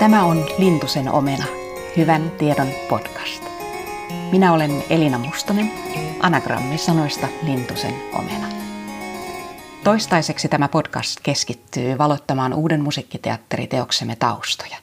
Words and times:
Tämä 0.00 0.24
on 0.24 0.46
Lintusen 0.58 1.10
omena, 1.12 1.44
hyvän 1.96 2.30
tiedon 2.30 2.68
podcast. 2.88 3.42
Minä 4.32 4.52
olen 4.52 4.84
Elina 4.90 5.18
Mustonen, 5.18 5.70
anagrammi 6.20 6.78
sanoista 6.78 7.28
Lintusen 7.42 7.94
omena. 8.12 8.46
Toistaiseksi 9.84 10.48
tämä 10.48 10.68
podcast 10.68 11.20
keskittyy 11.22 11.98
valottamaan 11.98 12.54
uuden 12.54 12.82
musiikkiteatteriteoksemme 12.82 14.16
taustoja. 14.16 14.76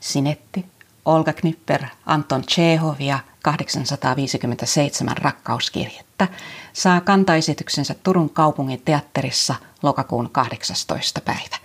Sinetti, 0.00 0.66
Olga 1.04 1.32
Knipper, 1.32 1.84
Anton 2.06 2.42
Chehov 2.42 2.96
ja 3.00 3.18
857 3.42 5.16
rakkauskirjettä 5.16 6.28
saa 6.72 7.00
kantaesityksensä 7.00 7.94
Turun 8.02 8.30
kaupungin 8.30 8.82
teatterissa 8.84 9.54
lokakuun 9.82 10.30
18. 10.30 11.20
päivä. 11.20 11.61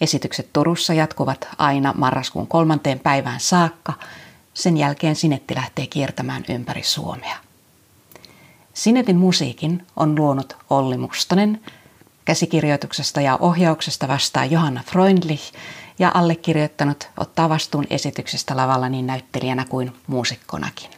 Esitykset 0.00 0.48
Turussa 0.52 0.94
jatkuvat 0.94 1.48
aina 1.58 1.94
marraskuun 1.96 2.46
kolmanteen 2.46 2.98
päivään 3.00 3.40
saakka. 3.40 3.92
Sen 4.54 4.76
jälkeen 4.76 5.16
Sinetti 5.16 5.54
lähtee 5.54 5.86
kiertämään 5.86 6.44
ympäri 6.48 6.82
Suomea. 6.82 7.36
Sinetin 8.74 9.16
musiikin 9.16 9.86
on 9.96 10.14
luonut 10.14 10.56
Olli 10.70 10.96
Mustonen, 10.96 11.60
käsikirjoituksesta 12.24 13.20
ja 13.20 13.36
ohjauksesta 13.40 14.08
vastaa 14.08 14.44
Johanna 14.44 14.82
Freundlich 14.86 15.52
ja 15.98 16.10
allekirjoittanut 16.14 17.08
ottaa 17.16 17.48
vastuun 17.48 17.86
esityksestä 17.90 18.56
lavalla 18.56 18.88
niin 18.88 19.06
näyttelijänä 19.06 19.64
kuin 19.64 19.92
muusikkonakin. 20.06 20.90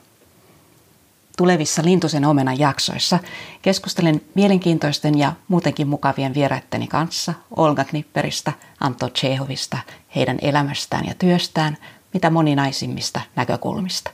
Tulevissa 1.38 1.82
Lintusen 1.84 2.24
omenan 2.24 2.58
jaksoissa 2.58 3.18
keskustelen 3.62 4.20
mielenkiintoisten 4.34 5.18
ja 5.18 5.32
muutenkin 5.48 5.88
mukavien 5.88 6.34
vieraitteni 6.34 6.86
kanssa 6.86 7.34
Olga 7.56 7.84
Knipperistä, 7.84 8.52
Anto 8.80 9.08
Chehovista, 9.08 9.78
heidän 10.16 10.38
elämästään 10.42 11.06
ja 11.06 11.14
työstään, 11.14 11.76
mitä 12.14 12.30
moninaisimmista 12.30 13.20
näkökulmista. 13.36 14.10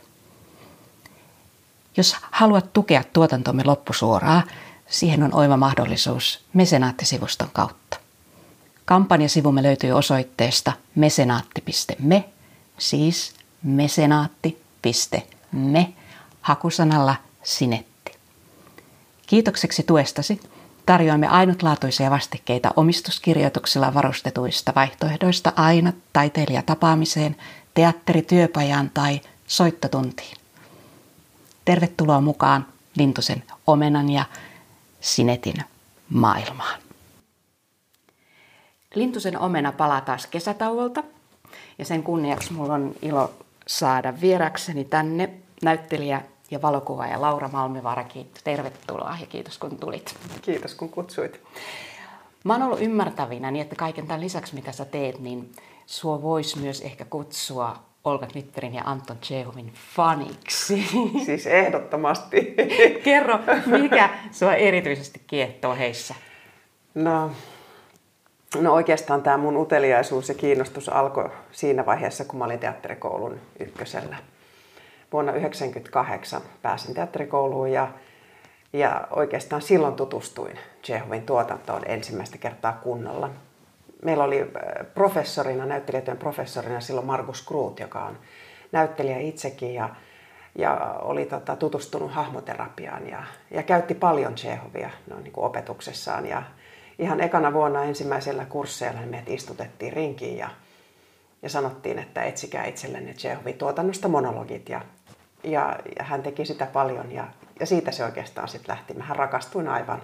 Jos 1.97 2.17
haluat 2.31 2.73
tukea 2.73 3.05
tuotantomme 3.13 3.65
loppusuoraa, 3.65 4.43
siihen 4.87 5.23
on 5.23 5.35
oiva 5.35 5.57
mahdollisuus 5.57 6.45
mesenaattisivuston 6.53 7.49
kautta. 7.53 7.97
Kampanjasivumme 8.85 9.63
löytyy 9.63 9.93
osoitteesta 9.93 10.73
mesenaatti.me, 10.95 12.25
siis 12.79 13.35
mesenaatti.me 13.63 15.95
hakusanalla 16.45 17.17
sinetti. 17.43 18.13
Kiitokseksi 19.27 19.83
tuestasi 19.83 20.41
tarjoamme 20.87 21.29
ainutlaatuisia 21.29 22.11
vastikkeita 22.11 22.71
omistuskirjoituksilla 22.77 23.95
varustetuista 23.95 24.73
vaihtoehdoista 24.77 25.53
aina 25.57 25.93
taiteilijatapaamiseen, 26.13 27.37
teatterityöpajaan 27.75 28.91
tai 28.95 29.21
soittotuntiin. 29.47 30.37
Tervetuloa 31.65 32.21
mukaan 32.21 32.67
Lintusen 32.97 33.43
omenan 33.67 34.11
ja 34.11 34.25
sinetin 35.01 35.57
maailmaan. 36.09 36.81
Lintusen 38.95 39.39
omena 39.39 39.73
palaa 39.73 40.01
taas 40.01 40.27
kesätauolta 40.27 41.03
ja 41.79 41.85
sen 41.85 42.03
kunniaksi 42.03 42.53
mulla 42.53 42.75
on 42.75 42.95
ilo 43.03 43.35
saada 43.67 44.21
vierakseni 44.21 44.85
tänne 44.85 45.31
näyttelijä 45.63 46.23
ja 46.51 46.63
valokuvaaja 46.63 47.21
Laura 47.21 47.49
Malmivaara. 47.49 48.05
Kiitos, 48.05 48.43
tervetuloa 48.43 49.17
ja 49.21 49.27
kiitos 49.27 49.59
kun 49.59 49.79
tulit. 49.79 50.17
Kiitos 50.43 50.75
kun 50.75 50.89
kutsuit. 50.89 51.41
Mä 52.45 52.53
oon 52.53 52.63
ollut 52.63 52.81
ymmärtävinä 52.81 53.51
niin, 53.51 53.63
että 53.63 53.77
kaiken 53.77 54.07
tämän 54.07 54.21
lisäksi 54.21 54.55
mitä 54.55 54.73
sä 54.73 54.85
teet, 54.85 55.19
niin 55.19 55.53
sua 55.87 56.23
voisi 56.23 56.59
myös 56.59 56.81
ehkä 56.81 57.05
kutsua 57.05 57.77
Olga 58.05 58.27
Knitterin 58.27 58.75
ja 58.75 58.83
Anton 58.85 59.19
Chehovin 59.19 59.73
faniksi. 59.97 60.85
Siis 61.27 61.47
ehdottomasti. 61.47 62.55
Kerro, 63.05 63.39
mikä 63.67 64.11
sua 64.31 64.55
erityisesti 64.55 65.21
kiehtoo 65.27 65.75
heissä? 65.75 66.15
No, 66.95 67.31
no 68.61 68.75
oikeastaan 68.75 69.23
tämä 69.23 69.37
mun 69.37 69.57
uteliaisuus 69.57 70.29
ja 70.29 70.35
kiinnostus 70.35 70.89
alkoi 70.89 71.31
siinä 71.53 71.87
vaiheessa, 71.87 72.25
kun 72.25 72.39
mä 72.39 72.45
olin 72.45 72.59
teatterikoulun 72.59 73.41
ykkösellä 73.61 74.17
vuonna 75.15 75.33
1998 75.33 76.43
pääsin 76.63 76.95
teatterikouluun 76.95 77.73
ja, 77.73 77.89
ja 78.73 79.09
oikeastaan 79.11 79.63
silloin 79.63 79.95
tutustuin 79.95 80.59
Chehovin 80.85 81.27
tuotantoon 81.27 81.83
ensimmäistä 81.87 82.39
kertaa 82.39 82.73
kunnolla. 82.73 83.31
Meillä 84.05 84.25
oli 84.25 84.41
äh, 84.41 84.49
professorina, 84.95 85.67
näyttelijätyön 85.67 86.17
professorina 86.17 86.81
silloin 86.81 87.07
Margus 87.07 87.43
Kruut, 87.43 87.81
joka 87.81 88.05
on 88.05 88.19
näyttelijä 88.73 89.19
itsekin 89.19 89.75
ja, 89.75 89.89
ja 90.59 90.95
oli 91.03 91.27
tota, 91.27 91.57
tutustunut 91.57 92.13
hahmoterapiaan 92.13 93.09
ja, 93.09 93.23
ja 93.51 93.63
käytti 93.63 93.95
paljon 93.95 94.35
Chehovia 94.35 94.91
no, 95.11 95.21
niin 95.21 95.33
kuin 95.33 95.45
opetuksessaan. 95.45 96.27
Ja 96.27 96.43
ihan 96.99 97.21
ekana 97.21 97.53
vuonna 97.53 97.85
ensimmäisellä 97.85 98.45
kursseilla 98.45 99.01
meidät 99.01 99.31
istutettiin 99.31 99.93
rinkiin 99.93 100.39
ja, 100.39 100.51
ja 101.45 101.51
sanottiin, 101.51 101.99
että 101.99 102.23
etsikää 102.23 102.65
itsellenne 102.65 103.15
Chehovin 103.15 103.59
tuotannosta 103.59 104.09
monologit. 104.09 104.69
Ja 104.69 104.81
ja, 105.45 105.77
ja 105.99 106.05
hän 106.05 106.23
teki 106.23 106.45
sitä 106.45 106.67
paljon 106.67 107.13
ja, 107.13 107.25
ja 107.61 107.67
siitä 107.67 107.93
se 107.93 108.05
oikeastaan 108.05 108.49
sitten 108.49 108.75
lähti. 108.75 108.95
Mähän 108.95 109.17
rakastuin 109.17 109.69
aivan, 109.69 110.03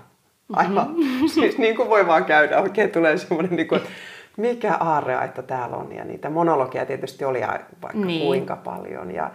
aivan 0.53 0.89
mm-hmm. 0.89 1.29
siis 1.35 1.59
niin 1.59 1.77
kuin 1.77 1.89
voi 1.89 2.07
vaan 2.07 2.25
käydä. 2.25 2.61
Oikein 2.61 2.91
tulee 2.91 3.19
semmoinen, 3.19 3.57
niin 3.57 3.69
kuin, 3.69 3.81
että 3.81 3.91
mikä 4.37 4.75
aarreaitta 4.75 5.43
täällä 5.43 5.77
on. 5.77 5.93
Ja 5.93 6.05
niitä 6.05 6.31
monologia 6.31 6.87
tietysti 6.87 7.25
oli 7.25 7.41
vaikka 7.83 7.99
niin. 7.99 8.27
kuinka 8.27 8.57
paljon. 8.57 9.11
Ja, 9.11 9.31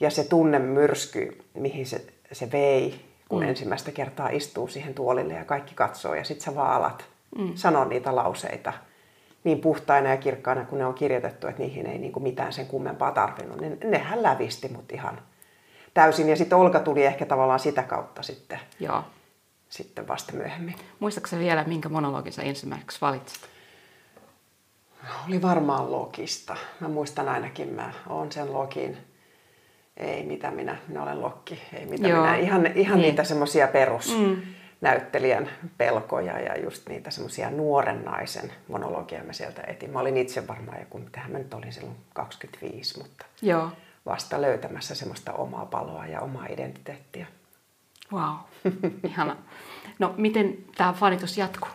ja 0.00 0.10
se 0.10 0.24
tunnemyrsky, 0.24 1.38
mihin 1.54 1.86
se, 1.86 2.04
se 2.32 2.52
vei, 2.52 3.00
kun 3.28 3.42
mm. 3.42 3.48
ensimmäistä 3.48 3.92
kertaa 3.92 4.28
istuu 4.28 4.68
siihen 4.68 4.94
tuolille 4.94 5.34
ja 5.34 5.44
kaikki 5.44 5.74
katsoo. 5.74 6.14
Ja 6.14 6.24
sitten 6.24 6.44
sä 6.44 6.54
vaan 6.54 6.72
alat 6.72 7.04
mm. 7.38 7.52
sanoa 7.54 7.84
niitä 7.84 8.16
lauseita 8.16 8.72
niin 9.44 9.60
puhtaina 9.60 10.10
ja 10.10 10.16
kirkkaina, 10.16 10.64
kun 10.64 10.78
ne 10.78 10.86
on 10.86 10.94
kirjoitettu, 10.94 11.46
että 11.46 11.62
niihin 11.62 11.86
ei 11.86 11.98
niin 11.98 12.12
kuin 12.12 12.22
mitään 12.22 12.52
sen 12.52 12.66
kummempaa 12.66 13.12
tarvinnut. 13.12 13.60
Niin 13.60 13.78
nehän 13.84 14.22
lävisti 14.22 14.68
mut 14.68 14.92
ihan 14.92 15.22
täysin. 15.94 16.28
Ja 16.28 16.36
sitten 16.36 16.58
Olka 16.58 16.80
tuli 16.80 17.04
ehkä 17.04 17.26
tavallaan 17.26 17.60
sitä 17.60 17.82
kautta 17.82 18.22
sitten, 18.22 18.60
Joo. 18.80 19.04
sitten 19.68 20.08
vasta 20.08 20.32
myöhemmin. 20.32 20.74
Muistatko 21.00 21.38
vielä, 21.38 21.64
minkä 21.64 21.88
monologin 21.88 22.32
sä 22.32 22.42
ensimmäiseksi 22.42 23.00
valitsit? 23.00 23.40
Oli 25.28 25.42
varmaan 25.42 25.92
Lokista. 25.92 26.56
Mä 26.80 26.88
muistan 26.88 27.28
ainakin, 27.28 27.68
mä 27.68 27.92
oon 28.08 28.32
sen 28.32 28.52
Lokin. 28.52 28.96
Ei 29.96 30.26
mitä 30.26 30.50
minä, 30.50 30.76
minä 30.88 31.02
olen 31.02 31.22
Lokki. 31.22 31.62
Ei 31.72 31.86
mitä 31.86 32.08
Joo. 32.08 32.20
minä. 32.20 32.36
Ihan, 32.36 32.66
ihan 32.66 32.98
niin. 32.98 33.08
niitä 33.08 33.24
semmoisia 33.24 33.68
perus. 33.68 34.18
Mm 34.18 34.42
näyttelijän 34.80 35.50
pelkoja 35.78 36.40
ja 36.40 36.60
just 36.60 36.88
niitä 36.88 37.10
semmoisia 37.10 37.50
nuoren 37.50 38.04
naisen 38.04 38.52
monologia 38.68 39.24
mä 39.24 39.32
sieltä 39.32 39.62
etin. 39.66 39.90
Mä 39.90 40.00
olin 40.00 40.16
itse 40.16 40.46
varmaan 40.46 40.80
joku, 40.80 40.98
mitähän 40.98 41.30
mä 41.30 41.38
nyt 41.38 41.54
olin 41.54 41.72
silloin 41.72 41.96
25, 42.14 42.98
mutta 42.98 43.26
Joo 43.42 43.70
vasta 44.06 44.42
löytämässä 44.42 44.94
semmoista 44.94 45.32
omaa 45.32 45.66
paloa 45.66 46.06
ja 46.06 46.20
omaa 46.20 46.46
identiteettiä. 46.46 47.26
Wow, 48.12 48.36
ihana. 49.04 49.36
No 49.98 50.14
miten 50.16 50.58
tämä 50.76 50.92
fanitus 50.92 51.38
jatkuu? 51.38 51.70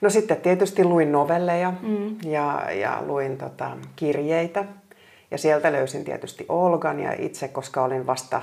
No 0.00 0.10
sitten 0.10 0.36
tietysti 0.36 0.84
luin 0.84 1.12
novelleja 1.12 1.72
mm. 1.82 2.16
ja, 2.24 2.70
ja 2.72 3.02
luin 3.06 3.38
tota, 3.38 3.76
kirjeitä. 3.96 4.64
Ja 5.30 5.38
sieltä 5.38 5.72
löysin 5.72 6.04
tietysti 6.04 6.46
Olgan 6.48 7.00
ja 7.00 7.12
itse, 7.18 7.48
koska 7.48 7.82
olin 7.82 8.06
vasta 8.06 8.42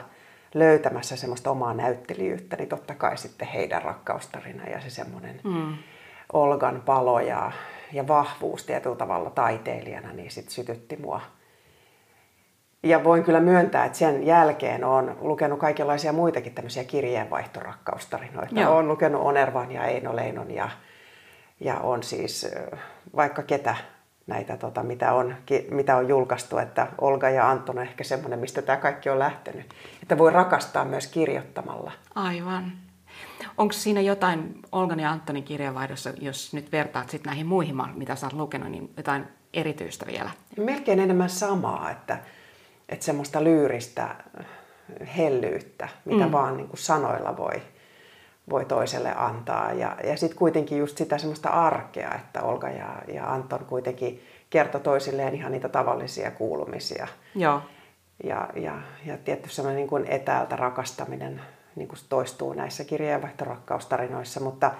löytämässä 0.53 1.15
semmoista 1.15 1.51
omaa 1.51 1.73
näyttelijyyttä, 1.73 2.55
niin 2.55 2.69
totta 2.69 2.95
kai 2.95 3.17
sitten 3.17 3.47
heidän 3.47 3.81
rakkaustarina 3.81 4.69
ja 4.69 4.81
se 4.81 4.89
semmoinen 4.89 5.41
mm. 5.43 5.77
Olgan 6.33 6.81
palo 6.85 7.19
ja, 7.19 7.51
ja 7.93 8.07
vahvuus 8.07 8.65
tietyllä 8.65 8.95
tavalla 8.95 9.29
taiteilijana, 9.29 10.13
niin 10.13 10.31
sitten 10.31 10.53
sytytti 10.53 10.97
mua 10.97 11.21
ja 12.83 13.03
voin 13.03 13.23
kyllä 13.23 13.39
myöntää, 13.39 13.85
että 13.85 13.97
sen 13.97 14.25
jälkeen 14.25 14.83
olen 14.83 15.15
lukenut 15.21 15.59
kaikenlaisia 15.59 16.13
muitakin 16.13 16.53
tämmöisiä 16.53 16.83
kirjeenvaihtorakkaustarinoita. 16.83 18.59
Joo. 18.59 18.75
Olen 18.75 18.87
lukenut 18.87 19.21
Onervan 19.21 19.71
ja 19.71 19.85
Eino 19.85 20.15
Leinon 20.15 20.51
ja, 20.51 20.69
ja 21.59 21.79
on 21.79 22.03
siis 22.03 22.51
vaikka 23.15 23.43
ketä 23.43 23.75
näitä, 24.29 24.57
tota, 24.57 24.83
mitä, 24.83 25.13
on, 25.13 25.35
mitä 25.71 25.95
on 25.95 26.07
julkaistu, 26.07 26.57
että 26.57 26.87
Olga 27.01 27.29
ja 27.29 27.49
Anton 27.49 27.77
on 27.77 27.83
ehkä 27.83 28.03
semmoinen, 28.03 28.39
mistä 28.39 28.61
tämä 28.61 28.77
kaikki 28.77 29.09
on 29.09 29.19
lähtenyt. 29.19 29.65
Että 30.01 30.17
voi 30.17 30.31
rakastaa 30.31 30.85
myös 30.85 31.07
kirjoittamalla. 31.07 31.91
Aivan. 32.15 32.71
Onko 33.57 33.73
siinä 33.73 34.01
jotain 34.01 34.59
Olgan 34.71 34.99
ja 34.99 35.11
Antonin 35.11 35.43
kirjeenvaihdossa, 35.43 36.13
jos 36.21 36.53
nyt 36.53 36.71
vertaat 36.71 37.09
sit 37.09 37.25
näihin 37.25 37.45
muihin, 37.45 37.75
mitä 37.95 38.15
sä 38.15 38.25
oot 38.25 38.33
lukenut, 38.33 38.71
niin 38.71 38.93
jotain 38.97 39.27
erityistä 39.53 40.05
vielä? 40.05 40.29
Melkein 40.57 40.99
enemmän 40.99 41.29
samaa, 41.29 41.91
että 41.91 42.17
että 42.89 43.05
semmoista 43.05 43.43
lyyristä 43.43 44.15
hellyyttä, 45.17 45.89
mitä 46.05 46.25
mm. 46.25 46.31
vaan 46.31 46.57
niin 46.57 46.67
kuin 46.67 46.79
sanoilla 46.79 47.37
voi, 47.37 47.61
voi 48.49 48.65
toiselle 48.65 49.13
antaa. 49.15 49.73
Ja, 49.73 49.97
ja 50.03 50.17
sitten 50.17 50.37
kuitenkin 50.39 50.77
just 50.77 50.97
sitä 50.97 51.17
semmoista 51.17 51.49
arkea, 51.49 52.15
että 52.15 52.41
Olga 52.41 52.69
ja, 52.69 53.01
ja 53.13 53.33
Anton 53.33 53.65
kuitenkin 53.65 54.23
kertoi 54.49 54.81
toisilleen 54.81 55.35
ihan 55.35 55.51
niitä 55.51 55.69
tavallisia 55.69 56.31
kuulumisia. 56.31 57.07
Joo. 57.35 57.61
Ja, 58.23 58.49
ja, 58.55 58.81
ja 59.05 59.17
tietty 59.17 59.49
semmoinen 59.49 59.77
niin 59.77 59.89
kuin 59.89 60.05
etäältä 60.05 60.55
rakastaminen 60.55 61.41
niin 61.75 61.87
kuin 61.87 61.99
toistuu 62.09 62.53
näissä 62.53 62.83
kirjeenvaihtorakkaustarinoissa, 62.83 64.39
mutta, 64.39 64.71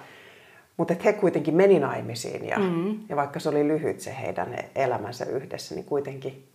mutta 0.76 0.92
että 0.92 1.04
he 1.04 1.12
kuitenkin 1.12 1.54
meni 1.54 1.78
naimisiin 1.78 2.48
ja, 2.48 2.58
mm-hmm. 2.58 3.00
ja 3.08 3.16
vaikka 3.16 3.40
se 3.40 3.48
oli 3.48 3.68
lyhyt 3.68 4.00
se 4.00 4.16
heidän 4.20 4.56
elämänsä 4.74 5.24
yhdessä, 5.24 5.74
niin 5.74 5.84
kuitenkin 5.84 6.48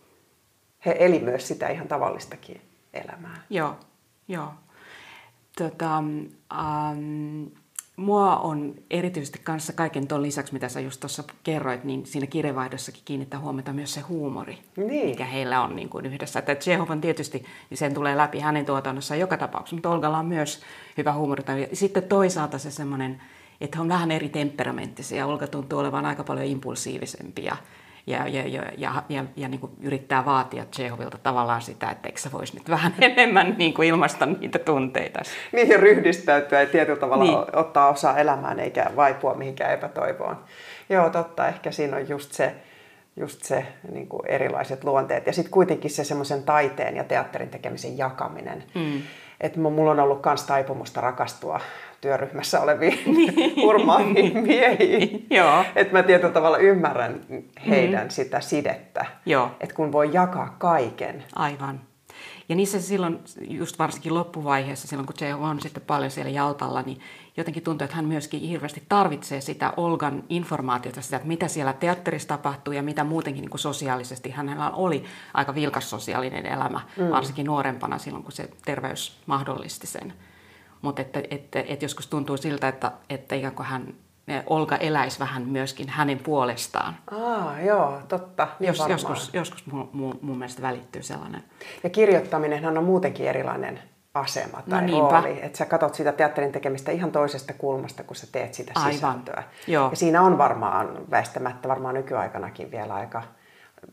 he 0.85 0.95
eli 0.99 1.19
myös 1.19 1.47
sitä 1.47 1.67
ihan 1.67 1.87
tavallistakin 1.87 2.61
elämää. 2.93 3.41
Joo, 3.49 3.75
joo. 4.27 4.53
Tota, 5.57 5.97
um, 5.97 7.51
mua 7.95 8.35
on 8.35 8.75
erityisesti 8.89 9.39
kanssa 9.43 9.73
kaiken 9.73 10.07
tuon 10.07 10.21
lisäksi, 10.21 10.53
mitä 10.53 10.69
sä 10.69 10.79
just 10.79 10.99
tuossa 10.99 11.23
kerroit, 11.43 11.83
niin 11.83 12.05
siinä 12.05 12.27
kirjevaihdossakin 12.27 13.01
kiinnittää 13.05 13.39
huomiota 13.39 13.73
myös 13.73 13.93
se 13.93 14.01
huumori, 14.01 14.57
niin. 14.77 15.09
mikä 15.09 15.25
heillä 15.25 15.61
on 15.61 15.75
niin 15.75 15.89
kuin 15.89 16.05
yhdessä. 16.05 16.39
Että 16.39 16.55
Chekhov 16.55 16.89
on 16.89 17.01
tietysti, 17.01 17.45
niin 17.69 17.77
sen 17.77 17.93
tulee 17.93 18.17
läpi 18.17 18.39
hänen 18.39 18.65
tuotannossaan 18.65 19.19
joka 19.19 19.37
tapauksessa, 19.37 19.75
mutta 19.75 19.89
Olgalla 19.89 20.17
on 20.17 20.25
myös 20.25 20.61
hyvä 20.97 21.13
huumori. 21.13 21.43
Sitten 21.73 22.03
toisaalta 22.03 22.57
se 22.57 22.71
semmoinen, 22.71 23.21
että 23.61 23.81
on 23.81 23.89
vähän 23.89 24.11
eri 24.11 24.29
temperamenttisia. 24.29 25.25
Olga 25.25 25.47
tuntuu 25.47 25.79
olevan 25.79 26.05
aika 26.05 26.23
paljon 26.23 26.45
impulsiivisempia 26.45 27.57
ja, 28.07 28.27
ja, 28.27 28.47
ja, 28.47 28.63
ja, 28.77 29.03
ja, 29.09 29.25
ja 29.35 29.47
niin 29.47 29.59
kuin 29.59 29.71
yrittää 29.81 30.25
vaatia 30.25 30.65
Chehovilta 30.65 31.17
tavallaan 31.17 31.61
sitä, 31.61 31.89
että 31.89 32.07
eikö 32.07 32.19
sä 32.19 32.31
voisi 32.31 32.57
nyt 32.57 32.69
vähän 32.69 32.95
enemmän 33.01 33.55
niin 33.57 33.73
kuin 33.73 33.87
ilmaista 33.87 34.25
niitä 34.25 34.59
tunteita. 34.59 35.19
Niin 35.51 35.69
ja 35.69 35.77
ryhdistäytyä 35.77 36.61
ja 36.61 36.67
tietyllä 36.67 36.99
tavalla 36.99 37.23
niin. 37.23 37.37
ottaa 37.55 37.89
osaa 37.89 38.17
elämään 38.17 38.59
eikä 38.59 38.91
vaipua 38.95 39.33
mihinkään 39.33 39.73
epätoivoon. 39.73 40.37
Joo, 40.89 41.09
totta. 41.09 41.47
Ehkä 41.47 41.71
siinä 41.71 41.97
on 41.97 42.09
just 42.09 42.31
se, 42.31 42.55
just 43.15 43.43
se 43.43 43.65
niin 43.91 44.07
kuin 44.07 44.27
erilaiset 44.27 44.83
luonteet. 44.83 45.27
Ja 45.27 45.33
sitten 45.33 45.51
kuitenkin 45.51 45.91
se 45.91 46.03
semmoisen 46.03 46.43
taiteen 46.43 46.95
ja 46.95 47.03
teatterin 47.03 47.49
tekemisen 47.49 47.97
jakaminen. 47.97 48.63
Mm. 48.75 49.01
Että 49.41 49.59
mulla 49.59 49.91
on 49.91 49.99
ollut 49.99 50.25
myös 50.25 50.43
taipumusta 50.43 51.01
rakastua 51.01 51.59
työryhmässä 52.05 52.61
oleviin 52.61 52.99
niin. 53.05 53.55
hurmaaviin 53.65 54.37
miehiin. 54.37 55.27
Joo. 55.29 55.65
Että 55.75 55.93
mä 55.93 56.03
tietyllä 56.03 56.33
tavalla 56.33 56.57
ymmärrän 56.57 57.21
heidän 57.67 58.03
mm. 58.03 58.09
sitä 58.09 58.41
sidettä. 58.41 59.05
Joo. 59.25 59.51
Että 59.59 59.75
kun 59.75 59.91
voi 59.91 60.09
jakaa 60.13 60.55
kaiken. 60.59 61.23
Aivan. 61.35 61.81
Ja 62.49 62.55
niissä 62.55 62.81
silloin, 62.81 63.19
just 63.41 63.79
varsinkin 63.79 64.13
loppuvaiheessa, 64.13 64.87
silloin 64.87 65.05
kun 65.05 65.15
se 65.17 65.33
on 65.33 65.61
sitten 65.61 65.83
paljon 65.87 66.11
siellä 66.11 66.31
jaltalla, 66.31 66.81
niin 66.81 66.99
jotenkin 67.37 67.63
tuntuu, 67.63 67.85
että 67.85 67.95
hän 67.95 68.05
myöskin 68.05 68.39
hirveästi 68.39 68.83
tarvitsee 68.89 69.41
sitä 69.41 69.73
Olgan 69.77 70.23
informaatiota, 70.29 71.01
sitä, 71.01 71.15
että 71.15 71.27
mitä 71.27 71.47
siellä 71.47 71.73
teatterissa 71.73 72.27
tapahtuu 72.27 72.73
ja 72.73 72.83
mitä 72.83 73.03
muutenkin 73.03 73.41
niin 73.41 73.49
kuin 73.49 73.59
sosiaalisesti. 73.59 74.29
Hänellä 74.29 74.71
oli 74.71 75.03
aika 75.33 75.55
vilkas 75.55 75.89
sosiaalinen 75.89 76.45
elämä, 76.45 76.81
mm. 76.97 77.09
varsinkin 77.09 77.45
nuorempana 77.45 77.97
silloin, 77.97 78.23
kun 78.23 78.31
se 78.31 78.49
terveys 78.65 79.17
mahdollisti 79.25 79.87
sen. 79.87 80.13
Mutta 80.85 81.01
että, 81.01 81.23
että, 81.31 81.63
että 81.67 81.85
joskus 81.85 82.07
tuntuu 82.07 82.37
siltä, 82.37 82.67
että, 82.67 82.91
että 83.09 83.35
ikään 83.35 83.55
kuin 83.55 83.65
hän, 83.65 83.93
Olga 84.45 84.75
eläisi 84.75 85.19
vähän 85.19 85.47
myöskin 85.47 85.89
hänen 85.89 86.19
puolestaan. 86.19 86.95
Aa, 87.11 87.61
joo, 87.61 88.01
totta. 88.07 88.47
Niin 88.59 88.67
Jos, 88.67 88.83
joskus 88.89 89.29
joskus 89.33 89.65
mun, 89.65 89.89
mun, 89.93 90.19
mun 90.21 90.37
mielestä 90.37 90.61
välittyy 90.61 91.03
sellainen. 91.03 91.43
Ja 91.83 91.89
kirjoittaminenhan 91.89 92.77
on 92.77 92.83
muutenkin 92.83 93.27
erilainen 93.27 93.79
asema 94.13 94.61
tai 94.69 94.87
no 94.87 95.09
rooli. 95.09 95.39
Että 95.41 95.57
sä 95.57 95.65
katsot 95.65 95.95
sitä 95.95 96.11
teatterin 96.11 96.51
tekemistä 96.51 96.91
ihan 96.91 97.11
toisesta 97.11 97.53
kulmasta, 97.53 98.03
kun 98.03 98.15
sä 98.15 98.27
teet 98.31 98.53
sitä 98.53 98.71
Aivan. 98.75 98.93
sisältöä. 98.93 99.43
Joo. 99.67 99.89
Ja 99.89 99.95
siinä 99.95 100.21
on 100.21 100.37
varmaan 100.37 101.11
väistämättä 101.11 101.67
varmaan 101.67 101.95
nykyaikanakin 101.95 102.71
vielä 102.71 102.93
aika 102.93 103.23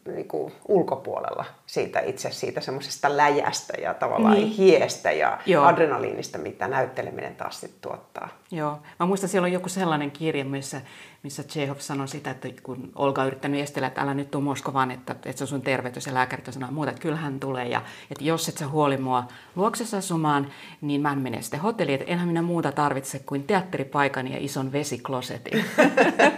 niin 0.06 0.29
kuin 0.29 0.53
ulkopuolella 0.69 1.44
siitä 1.73 2.01
itse 2.01 2.31
siitä 2.33 2.61
semmoisesta 2.61 3.17
läjästä 3.17 3.73
ja 3.83 3.95
tavallaan 3.95 4.35
niin. 4.35 4.49
hiestä 4.49 5.13
ja 5.13 5.39
Joo. 5.47 5.65
adrenaliinista, 5.65 6.39
mitä 6.39 6.69
näytteleminen 6.69 7.37
taas 7.37 7.61
sitten 7.61 7.81
tuottaa. 7.81 8.29
Joo. 8.51 8.79
Mä 9.01 9.07
muistan, 9.07 9.29
siellä 9.29 9.47
on 9.47 9.53
joku 9.53 9.69
sellainen 9.69 10.11
kirja, 10.11 10.45
missä, 10.45 10.81
missä 11.23 11.43
Chekhov 11.43 11.77
sanoi 11.79 12.09
sitä, 12.09 12.31
että 12.31 12.49
kun 12.63 12.93
Olga 12.95 13.21
on 13.21 13.27
yrittänyt 13.27 13.61
estellä, 13.61 13.87
että 13.87 14.01
älä 14.01 14.15
nyt 14.15 14.31
tuu 14.31 14.41
Moskovaan, 14.41 14.91
että, 14.91 15.13
että 15.13 15.33
se 15.33 15.45
on 15.45 15.49
sun 15.49 15.63
terveys 15.63 16.07
ja 16.07 16.15
lääkärit 16.15 16.47
sanoo 16.51 16.71
muuta, 16.71 16.91
että 16.91 17.03
kyllä 17.03 17.17
hän 17.17 17.41
tulee. 17.41 17.69
Ja 17.69 17.83
että 18.11 18.25
jos 18.25 18.49
et 18.49 18.59
sä 18.59 18.69
huoli 18.69 18.97
mua 18.97 19.25
luoksessa 19.57 19.97
asumaan, 19.97 20.53
niin 20.81 21.01
mä 21.01 21.13
en 21.13 21.19
mene 21.19 21.43
sitten 21.43 21.61
hotelliin, 21.61 22.01
että 22.01 22.13
enhän 22.13 22.29
minä 22.29 22.43
muuta 22.43 22.73
tarvitse 22.73 23.19
kuin 23.19 23.45
teatteripaikan 23.45 24.29
ja 24.29 24.37
ison 24.41 24.73
vesiklosetin. 24.73 25.65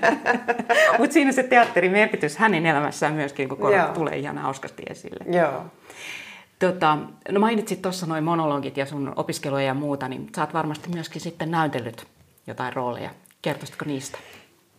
Mutta 0.99 1.15
siinä 1.15 1.33
se 1.33 1.43
teatterin 1.43 1.93
merkitys 1.93 2.37
hänen 2.37 2.67
elämässään 2.67 3.15
myöskin, 3.15 3.49
kun 3.49 3.59
tulee 3.95 4.17
ihan 4.17 4.39
hauskasti 4.39 4.83
esille. 4.91 5.24
Joo. 5.27 5.65
Tota, 6.59 6.99
no 7.31 7.41
mainitsit 7.41 7.83
tuossa 7.83 8.07
noin 8.07 8.25
monologit 8.25 8.77
ja 8.77 8.87
sun 8.87 9.13
opiskeluja 9.17 9.65
ja 9.65 9.75
muuta, 9.75 10.09
niin 10.09 10.29
sä 10.37 10.43
oot 10.43 10.55
varmasti 10.55 10.89
myöskin 10.89 11.21
sitten 11.21 11.51
näytellyt 11.51 12.07
jotain 12.47 12.73
rooleja. 12.73 13.11
Kertoisitko 13.43 13.85
niistä? 13.85 14.19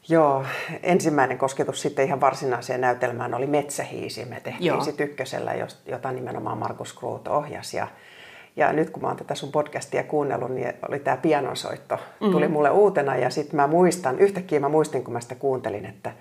Joo, 0.10 0.46
ensimmäinen 0.84 1.38
kosketus 1.38 1.82
sitten 1.82 2.06
ihan 2.06 2.22
varsinaiseen 2.22 2.82
näytelmään 2.82 3.34
oli 3.34 3.48
Metsähiisi. 3.48 4.26
Me 4.26 4.40
tehtiin 4.40 4.68
Joo. 4.68 4.82
sitten 4.82 5.10
ykkösellä, 5.10 5.52
jota 5.86 6.12
nimenomaan 6.12 6.58
Markus 6.58 6.94
Kruut 6.94 7.28
ohjasi. 7.28 7.78
Ja, 7.78 7.88
ja 8.56 8.74
nyt 8.74 8.90
kun 8.90 9.02
mä 9.02 9.08
oon 9.08 9.18
tätä 9.18 9.36
sun 9.36 9.52
podcastia 9.52 10.04
kuunnellut, 10.04 10.52
niin 10.52 10.74
oli 10.90 11.00
tämä 11.00 11.18
pianosoitto. 11.18 11.96
Mm-hmm. 11.96 12.32
Tuli 12.32 12.48
mulle 12.48 12.70
uutena 12.70 13.16
ja 13.16 13.30
sitten 13.30 13.56
mä 13.56 13.68
muistan, 13.68 14.20
yhtäkkiä 14.20 14.60
mä 14.60 14.70
muistin, 14.70 15.04
kun 15.04 15.14
mä 15.14 15.22
sitä 15.22 15.36
kuuntelin, 15.36 15.86
että 15.86 16.12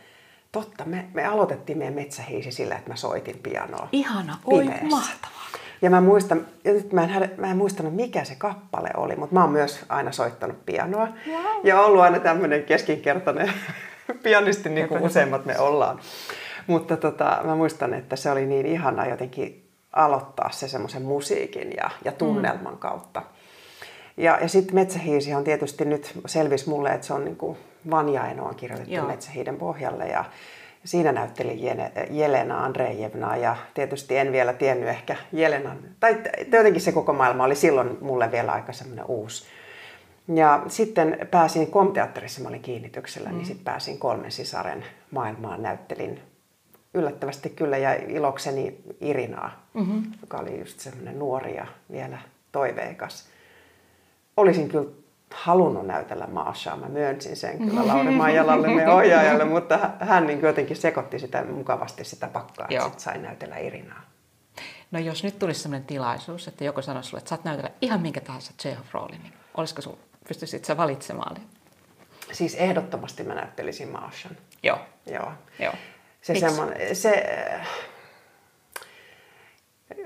totta, 0.54 0.84
me, 0.84 1.04
me 1.14 1.26
aloitettiin 1.26 1.78
meidän 1.78 1.94
Metsähiisi 1.94 2.50
sillä, 2.50 2.74
että 2.74 2.90
mä 2.90 2.96
soitin 2.96 3.38
pianoa. 3.42 3.88
Ihana, 3.92 4.38
oi 4.44 4.64
mahtavaa. 4.90 5.44
Ja 5.82 5.90
mä 5.90 6.00
muistan, 6.00 6.46
ja 6.64 6.72
nyt 6.72 6.92
mä 6.92 7.04
en, 7.04 7.30
mä 7.36 7.50
en 7.50 7.56
muistanut 7.56 7.94
mikä 7.94 8.24
se 8.24 8.34
kappale 8.34 8.90
oli, 8.96 9.16
mutta 9.16 9.34
mä 9.34 9.42
oon 9.42 9.52
myös 9.52 9.84
aina 9.88 10.12
soittanut 10.12 10.66
pianoa. 10.66 11.08
Wow. 11.28 11.36
Ja 11.64 11.80
ollut 11.80 12.02
aina 12.02 12.18
tämmöinen 12.18 12.64
keskinkertainen 12.64 13.52
pianisti, 14.22 14.68
niin 14.68 14.88
kuin 14.88 15.02
useimmat 15.02 15.44
me 15.44 15.58
ollaan. 15.58 16.00
Mutta 16.66 16.96
tota, 16.96 17.40
mä 17.44 17.56
muistan, 17.56 17.94
että 17.94 18.16
se 18.16 18.30
oli 18.30 18.46
niin 18.46 18.66
ihana 18.66 19.06
jotenkin 19.06 19.68
aloittaa 19.92 20.50
se 20.50 20.68
semmoisen 20.68 21.02
musiikin 21.02 21.72
ja, 21.76 21.90
ja 22.04 22.12
tunnelman 22.12 22.72
mm. 22.72 22.78
kautta. 22.78 23.22
Ja, 24.16 24.38
ja 24.40 24.48
sitten 24.48 24.74
Metsähiisi 24.74 25.34
on 25.34 25.44
tietysti 25.44 25.84
nyt 25.84 26.12
selvisi 26.26 26.68
mulle, 26.68 26.90
että 26.90 27.06
se 27.06 27.12
on 27.12 27.24
niin 27.24 27.36
kuin 27.36 27.58
Vanja 27.90 28.26
Eno 28.26 28.54
kirjoitettu 28.54 28.94
Joo. 28.94 29.06
Metsähiiden 29.06 29.56
pohjalle. 29.56 30.06
Ja, 30.08 30.24
Siinä 30.84 31.12
näytteli 31.12 31.60
Jelena 32.10 32.64
Andreevna 32.64 33.36
ja 33.36 33.56
tietysti 33.74 34.16
en 34.16 34.32
vielä 34.32 34.52
tiennyt 34.52 34.88
ehkä 34.88 35.16
Jelena, 35.32 35.76
tai 36.00 36.22
jotenkin 36.52 36.82
se 36.82 36.92
koko 36.92 37.12
maailma 37.12 37.44
oli 37.44 37.54
silloin 37.54 37.98
mulle 38.00 38.32
vielä 38.32 38.52
aika 38.52 38.72
semmoinen 38.72 39.04
uusi. 39.04 39.44
Ja 40.34 40.62
sitten 40.68 41.28
pääsin 41.30 41.70
Komteatterissa, 41.70 42.42
mä 42.42 42.48
olin 42.48 42.62
kiinnityksellä, 42.62 43.28
niin 43.28 43.34
mm. 43.34 43.38
niin 43.38 43.46
sitten 43.46 43.64
pääsin 43.64 43.98
kolmen 43.98 44.32
sisaren 44.32 44.84
maailmaan, 45.10 45.62
näyttelin 45.62 46.20
yllättävästi 46.94 47.50
kyllä 47.50 47.76
ja 47.76 47.94
ilokseni 47.94 48.78
Irinaa, 49.00 49.66
mm-hmm. 49.74 50.02
joka 50.20 50.36
oli 50.36 50.58
just 50.58 50.80
semmoinen 50.80 51.18
nuori 51.18 51.56
ja 51.56 51.66
vielä 51.92 52.18
toiveikas. 52.52 53.28
Olisin 54.36 54.68
kyllä 54.68 54.90
halunnut 55.34 55.86
näytellä 55.86 56.26
Maashaa. 56.26 56.76
Mä 56.76 56.88
myönsin 56.88 57.36
sen 57.36 57.58
kyllä 57.58 57.86
Lauri 57.92 58.10
Maijalalle, 58.10 58.68
me 58.68 58.92
ohjaajalle, 58.92 59.44
mutta 59.44 59.90
hän 60.00 60.26
niin 60.26 60.42
jotenkin 60.42 60.76
sekoitti 60.76 61.18
sitä 61.18 61.44
mukavasti 61.44 62.04
sitä 62.04 62.28
pakkaa, 62.28 62.66
että 62.70 62.88
sit 62.88 63.00
sain 63.00 63.22
näytellä 63.22 63.56
Irinaa. 63.56 64.02
No 64.90 64.98
jos 64.98 65.24
nyt 65.24 65.38
tulisi 65.38 65.60
sellainen 65.60 65.86
tilaisuus, 65.86 66.48
että 66.48 66.64
joku 66.64 66.82
sanoisi 66.82 67.08
sulle, 67.08 67.18
että 67.18 67.28
saat 67.28 67.44
näytellä 67.44 67.70
ihan 67.80 68.00
minkä 68.00 68.20
tahansa 68.20 68.52
Chekhov-roolin, 68.62 69.22
niin 69.22 69.32
olisiko 69.54 69.82
sun, 69.82 69.98
pystyisit 70.28 70.64
sä 70.64 70.76
valitsemaan? 70.76 71.36
Siis 72.32 72.54
ehdottomasti 72.54 73.22
mä 73.22 73.34
näyttelisin 73.34 73.88
Maashan. 73.88 74.36
Joo. 74.62 74.78
Joo. 75.06 75.32
Joo. 75.58 75.72
Se, 76.22 76.34
se, 76.92 77.26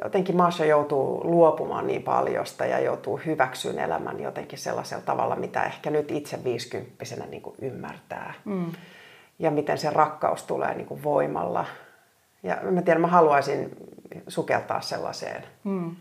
jotenkin 0.04 0.36
maassa 0.36 0.64
joutuu 0.64 1.20
luopumaan 1.24 1.86
niin 1.86 2.02
paljosta 2.02 2.66
ja 2.66 2.78
joutuu 2.78 3.20
hyväksyyn 3.26 3.78
elämän 3.78 4.20
jotenkin 4.20 4.58
sellaisella 4.58 5.02
tavalla, 5.02 5.36
mitä 5.36 5.64
ehkä 5.64 5.90
nyt 5.90 6.10
itse 6.10 6.44
viisikymppisenä 6.44 7.26
niin 7.26 7.42
kuin 7.42 7.56
ymmärtää. 7.62 8.34
Mm. 8.44 8.72
Ja 9.38 9.50
miten 9.50 9.78
se 9.78 9.90
rakkaus 9.90 10.42
tulee 10.42 10.74
niin 10.74 10.86
kuin 10.86 11.02
voimalla. 11.02 11.64
Ja 12.42 12.58
mä 12.70 12.82
tiedän, 12.82 13.00
mä 13.00 13.06
haluaisin 13.06 13.76
sukeltaa 14.28 14.80
sellaiseen 14.80 15.44
mm. 15.64 15.96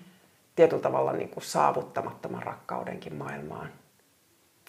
tietyllä 0.55 0.81
tavalla 0.81 1.13
niin 1.13 1.29
kuin 1.29 1.43
saavuttamattoman 1.43 2.43
rakkaudenkin 2.43 3.15
maailmaan. 3.15 3.69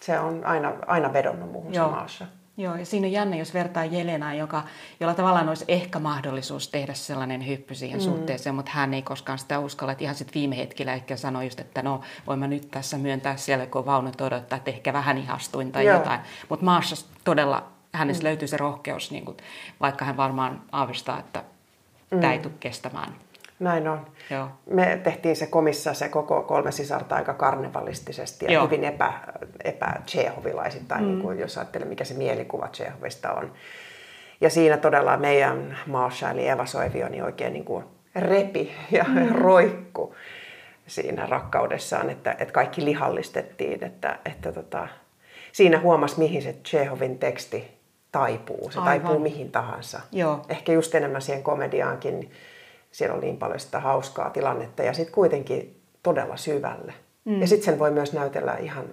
Se 0.01 0.19
on 0.19 0.45
aina, 0.45 0.73
aina 0.87 1.13
vedonnut 1.13 1.51
muuhun 1.51 1.73
Joo. 1.73 1.89
maassa. 1.89 2.25
Joo, 2.59 2.75
ja 2.75 2.85
siinä 2.85 3.07
on 3.07 3.11
jännä, 3.11 3.35
jos 3.35 3.53
vertaa 3.53 3.85
Jelenaa, 3.85 4.33
joka, 4.33 4.63
jolla 4.99 5.13
tavallaan 5.13 5.49
olisi 5.49 5.65
ehkä 5.67 5.99
mahdollisuus 5.99 6.67
tehdä 6.67 6.93
sellainen 6.93 7.47
hyppy 7.47 7.75
siihen 7.75 7.99
mm. 7.99 8.03
suhteeseen, 8.03 8.55
mutta 8.55 8.71
hän 8.71 8.93
ei 8.93 9.01
koskaan 9.01 9.39
sitä 9.39 9.59
uskalla. 9.59 9.91
Että 9.91 10.03
ihan 10.03 10.15
sitten 10.15 10.33
viime 10.33 10.57
hetkellä 10.57 10.93
ehkä 10.93 11.15
sanoi 11.15 11.45
just, 11.45 11.59
että 11.59 11.81
no, 11.81 12.01
voin 12.27 12.39
mä 12.39 12.47
nyt 12.47 12.71
tässä 12.71 12.97
myöntää 12.97 13.37
siellä, 13.37 13.65
kun 13.65 13.85
vaunut 13.85 14.21
odottaa, 14.21 14.57
että 14.57 14.71
ehkä 14.71 14.93
vähän 14.93 15.17
ihastuin 15.17 15.71
tai 15.71 15.85
Joo. 15.85 15.97
jotain. 15.97 16.19
Mutta 16.49 16.65
Maassa 16.65 17.07
todella 17.23 17.63
hänessä 17.93 18.23
mm. 18.23 18.27
löytyy 18.27 18.47
se 18.47 18.57
rohkeus, 18.57 19.11
niin 19.11 19.25
kuin, 19.25 19.37
vaikka 19.79 20.05
hän 20.05 20.17
varmaan 20.17 20.61
aavistaa, 20.71 21.19
että 21.19 21.43
mm. 22.11 22.19
tämä 22.19 22.33
ei 22.33 22.39
tule 22.39 22.53
kestämään. 22.59 23.15
Näin 23.59 23.87
on. 23.87 24.05
Joo. 24.29 24.47
Me 24.65 24.99
tehtiin 25.03 25.35
se 25.35 25.47
komissa 25.47 25.93
se 25.93 26.09
koko 26.09 26.43
kolme 26.43 26.71
sisarta 26.71 27.15
aika 27.15 27.33
karnevalistisesti 27.33 28.45
ja 28.45 28.51
Joo. 28.51 28.65
hyvin 28.65 28.83
epä, 28.83 29.13
epä 29.63 30.01
mm. 30.95 31.05
niin 31.05 31.21
kuin, 31.21 31.39
jos 31.39 31.57
ajattelee 31.57 31.87
mikä 31.87 32.03
se 32.03 32.13
mielikuva 32.13 32.67
Tsehovista 32.67 33.33
on. 33.33 33.53
Ja 34.41 34.49
siinä 34.49 34.77
todella 34.77 35.17
meidän 35.17 35.77
Maasha 35.87 36.31
eli 36.31 36.47
Eva 36.47 36.65
Soivioni 36.65 37.11
niin 37.11 37.23
oikein 37.23 37.53
niin 37.53 37.65
kuin 37.65 37.83
repi 38.15 38.71
ja 38.91 39.03
mm. 39.07 39.29
roikku 39.29 40.15
siinä 40.87 41.25
rakkaudessaan, 41.25 42.09
että, 42.09 42.31
että 42.31 42.53
kaikki 42.53 42.85
lihallistettiin, 42.85 43.83
että, 43.83 44.19
että 44.25 44.51
tota, 44.51 44.87
siinä 45.51 45.79
huomasi 45.79 46.19
mihin 46.19 46.41
se 46.41 46.53
Chehovin 46.53 47.19
teksti 47.19 47.79
taipuu. 48.11 48.71
Se 48.71 48.79
Aivan. 48.79 49.01
taipuu 49.01 49.19
mihin 49.19 49.51
tahansa. 49.51 50.01
Joo. 50.11 50.45
Ehkä 50.49 50.71
just 50.71 50.95
enemmän 50.95 51.21
siihen 51.21 51.43
komediaankin. 51.43 52.31
Siellä 52.91 53.15
on 53.15 53.21
niin 53.21 53.37
paljon 53.37 53.59
sitä 53.59 53.79
hauskaa 53.79 54.29
tilannetta 54.29 54.83
ja 54.83 54.93
sitten 54.93 55.15
kuitenkin 55.15 55.81
todella 56.03 56.37
syvälle. 56.37 56.93
Mm. 57.25 57.41
Ja 57.41 57.47
sitten 57.47 57.65
sen 57.65 57.79
voi 57.79 57.91
myös 57.91 58.13
näytellä 58.13 58.57
ihan 58.57 58.85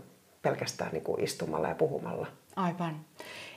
pelkästään 0.43 0.93
niin 0.93 1.05
kuin 1.05 1.25
istumalla 1.25 1.69
ja 1.69 1.75
puhumalla. 1.75 2.27
Aivan. 2.57 2.97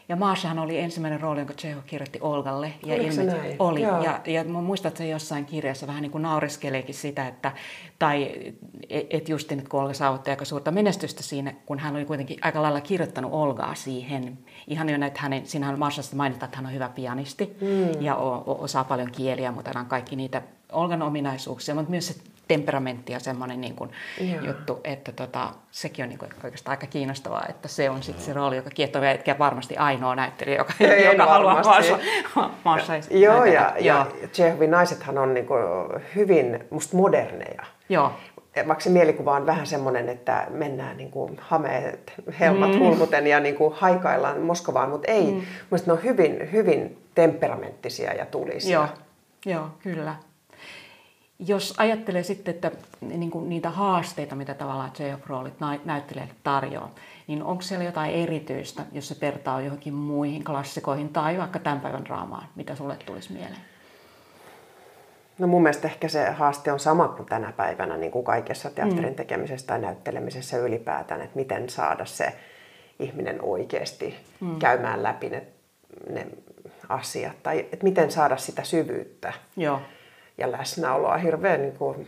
Ja 0.09 0.15
Maashahan 0.15 0.59
oli 0.59 0.79
ensimmäinen 0.79 1.21
rooli, 1.21 1.39
jonka 1.39 1.53
Cheho 1.53 1.81
kirjoitti 1.85 2.19
Olgalle. 2.21 2.73
Ja 2.85 2.95
ilmeisesti 2.95 3.55
oli. 3.59 3.81
Joo. 3.81 4.03
Ja, 4.03 4.21
ja 4.25 4.43
mä 4.43 4.61
muistan, 4.61 4.89
että 4.89 4.97
se 4.97 5.07
jossain 5.07 5.45
kirjassa 5.45 5.87
vähän 5.87 6.01
niin 6.01 6.11
kuin 6.11 6.21
naureskeleekin 6.21 6.95
sitä, 6.95 7.27
että, 7.27 7.51
tai 7.99 8.31
et 8.89 9.29
justin, 9.29 9.57
että 9.57 9.69
kun 9.69 9.81
Olga 9.81 9.93
saavutti 9.93 10.29
aika 10.29 10.45
suurta 10.45 10.71
menestystä 10.71 11.23
siinä, 11.23 11.53
kun 11.65 11.79
hän 11.79 11.95
oli 11.95 12.05
kuitenkin 12.05 12.37
aika 12.41 12.61
lailla 12.61 12.81
kirjoittanut 12.81 13.33
Olgaa 13.33 13.75
siihen. 13.75 14.37
Ihan 14.67 14.89
jo 14.89 14.97
näitä 14.97 15.19
hänen, 15.21 15.45
siinähän 15.45 15.79
Maashasta 15.79 16.15
mainitaan, 16.15 16.47
että 16.47 16.57
hän 16.57 16.65
on 16.65 16.73
hyvä 16.73 16.89
pianisti 16.89 17.57
mm. 17.61 18.01
ja 18.01 18.15
o, 18.15 18.43
o, 18.45 18.63
osaa 18.63 18.83
paljon 18.83 19.11
kieliä, 19.11 19.51
mutta 19.51 19.79
on 19.79 19.85
kaikki 19.85 20.15
niitä 20.15 20.41
Olgan 20.71 21.01
ominaisuuksia, 21.01 21.75
mutta 21.75 21.91
myös 21.91 22.07
se 22.07 22.15
temperamentti 22.49 23.13
ja 23.13 23.19
semmoinen 23.19 23.61
niin 23.61 23.75
kuin 23.75 23.91
juttu, 24.41 24.79
että 24.83 25.11
tota, 25.11 25.51
sekin 25.71 26.03
on 26.03 26.09
niin 26.09 26.19
kuin 26.19 26.31
oikeastaan 26.43 26.71
aika 26.71 26.87
kiinnostavaa, 26.87 27.45
että 27.49 27.67
se 27.67 27.89
on 27.89 28.03
sitten 28.03 28.25
se 28.25 28.33
rooli, 28.33 28.55
joka 28.55 28.69
kiehtoo 28.69 29.03
eikä 29.03 29.39
varmasti 29.39 29.77
ainoa 29.77 30.15
näyttelijä, 30.15 30.57
joka, 30.57 30.73
ei, 30.79 31.05
joka 31.05 31.25
haluaa 31.25 31.63
maassa, 31.63 31.99
maassa 32.65 32.93
Joo, 33.09 33.45
ja, 33.45 33.73
ja 33.79 34.05
Tsehovin 34.31 34.71
naisethan 34.71 35.17
on 35.17 35.33
niin 35.33 35.45
kuin 35.45 35.63
hyvin 36.15 36.63
musta 36.69 36.97
moderneja. 36.97 37.63
Joo. 37.89 38.11
Vaikka 38.67 38.83
se 38.83 38.89
mielikuva 38.89 39.35
on 39.35 39.45
vähän 39.45 39.67
semmoinen, 39.67 40.09
että 40.09 40.47
mennään 40.49 40.97
niin 40.97 41.11
kuin 41.11 41.39
hameet, 41.41 42.13
helmat 42.39 42.71
mm. 42.71 42.79
hulmuten 42.79 43.27
ja 43.27 43.39
niin 43.39 43.55
kuin 43.55 43.73
haikaillaan 43.73 44.41
Moskovaan, 44.41 44.89
mutta 44.89 45.11
ei. 45.11 45.31
Mm. 45.31 45.41
Mielestäni 45.71 45.85
ne 45.85 45.93
on 45.93 46.03
hyvin, 46.03 46.51
hyvin 46.51 46.97
temperamenttisia 47.15 48.13
ja 48.13 48.25
tulisia. 48.25 48.73
Joo, 48.73 48.87
Joo 49.55 49.69
kyllä. 49.79 50.15
Jos 51.47 51.73
ajattelee 51.77 52.23
sitten, 52.23 52.55
että 52.55 52.71
niin 53.01 53.31
kuin 53.31 53.49
niitä 53.49 53.69
haasteita, 53.69 54.35
mitä 54.35 54.53
tavallaan 54.53 54.91
J.F. 54.99 55.29
näyttelijälle 55.85 56.33
tarjoaa, 56.43 56.95
niin 57.27 57.43
onko 57.43 57.61
siellä 57.61 57.85
jotain 57.85 58.13
erityistä, 58.13 58.83
jos 58.91 59.07
se 59.07 59.15
vertaa 59.21 59.61
johonkin 59.61 59.93
muihin 59.93 60.43
klassikoihin 60.43 61.09
tai 61.09 61.37
vaikka 61.37 61.59
tämän 61.59 61.79
päivän 61.81 62.05
draamaan, 62.05 62.47
mitä 62.55 62.75
sulle 62.75 62.97
tulisi 63.05 63.33
mieleen? 63.33 63.61
No 65.39 65.47
mun 65.47 65.63
mielestä 65.63 65.87
ehkä 65.87 66.07
se 66.07 66.29
haaste 66.29 66.71
on 66.71 66.79
sama 66.79 67.07
kuin 67.07 67.25
tänä 67.25 67.51
päivänä 67.51 67.97
niin 67.97 68.11
kuin 68.11 68.25
kaikessa 68.25 68.69
teatterin 68.69 69.09
mm. 69.09 69.15
tekemisessä 69.15 69.67
tai 69.67 69.79
näyttelemisessä 69.79 70.57
ylipäätään, 70.57 71.21
että 71.21 71.35
miten 71.35 71.69
saada 71.69 72.05
se 72.05 72.35
ihminen 72.99 73.41
oikeasti 73.41 74.15
mm. 74.39 74.59
käymään 74.59 75.03
läpi 75.03 75.29
ne, 75.29 75.43
ne 76.09 76.27
asiat 76.89 77.43
tai 77.43 77.59
että 77.59 77.83
miten 77.83 78.11
saada 78.11 78.37
sitä 78.37 78.63
syvyyttä. 78.63 79.33
Joo 79.57 79.79
ja 80.39 80.51
läsnäoloa. 80.51 81.17
Hirveän 81.17 81.61
niin 81.61 81.77
kuin, 81.77 82.07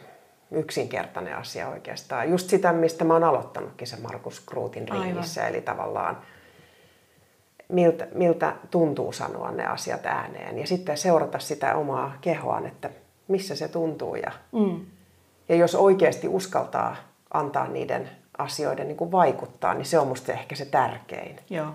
yksinkertainen 0.51 1.35
asia 1.35 1.69
oikeastaan. 1.69 2.29
Just 2.29 2.49
sitä, 2.49 2.73
mistä 2.73 3.03
mä 3.03 3.13
oon 3.13 3.23
aloittanutkin 3.23 3.87
se 3.87 3.97
Markus 4.01 4.39
Kruutin 4.39 4.87
ringissä. 4.89 5.41
Aivan. 5.41 5.53
Eli 5.53 5.61
tavallaan 5.61 6.17
miltä, 7.67 8.07
miltä 8.13 8.55
tuntuu 8.71 9.11
sanoa 9.11 9.51
ne 9.51 9.65
asiat 9.65 10.05
ääneen. 10.05 10.59
Ja 10.59 10.67
sitten 10.67 10.97
seurata 10.97 11.39
sitä 11.39 11.75
omaa 11.75 12.17
kehoaan, 12.21 12.65
että 12.67 12.89
missä 13.27 13.55
se 13.55 13.67
tuntuu. 13.67 14.15
Ja, 14.15 14.31
mm. 14.51 14.85
ja 15.49 15.55
jos 15.55 15.75
oikeasti 15.75 16.27
uskaltaa 16.27 16.95
antaa 17.33 17.67
niiden 17.67 18.09
asioiden 18.37 18.87
niin 18.87 18.97
kuin 18.97 19.11
vaikuttaa, 19.11 19.73
niin 19.73 19.85
se 19.85 19.99
on 19.99 20.07
musta 20.07 20.33
ehkä 20.33 20.55
se 20.55 20.65
tärkein. 20.65 21.39
Joo 21.49 21.73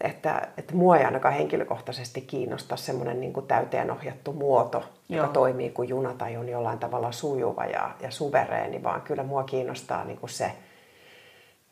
että, 0.00 0.48
että 0.56 0.74
mua 0.74 0.96
ei 0.96 1.04
ainakaan 1.04 1.34
henkilökohtaisesti 1.34 2.20
kiinnosta 2.20 2.76
semmoinen 2.76 3.20
niin 3.20 3.32
kuin 3.32 3.46
täyteen 3.46 3.90
ohjattu 3.90 4.32
muoto, 4.32 4.78
Joo. 4.78 5.22
joka 5.22 5.32
toimii 5.32 5.70
kuin 5.70 5.88
juna 5.88 6.14
tai 6.14 6.36
on 6.36 6.48
jollain 6.48 6.78
tavalla 6.78 7.12
sujuva 7.12 7.64
ja, 7.64 7.90
ja 8.00 8.10
suvereeni, 8.10 8.82
vaan 8.82 9.02
kyllä 9.02 9.22
mua 9.22 9.44
kiinnostaa 9.44 10.04
niin 10.04 10.18
kuin 10.18 10.30
se, 10.30 10.52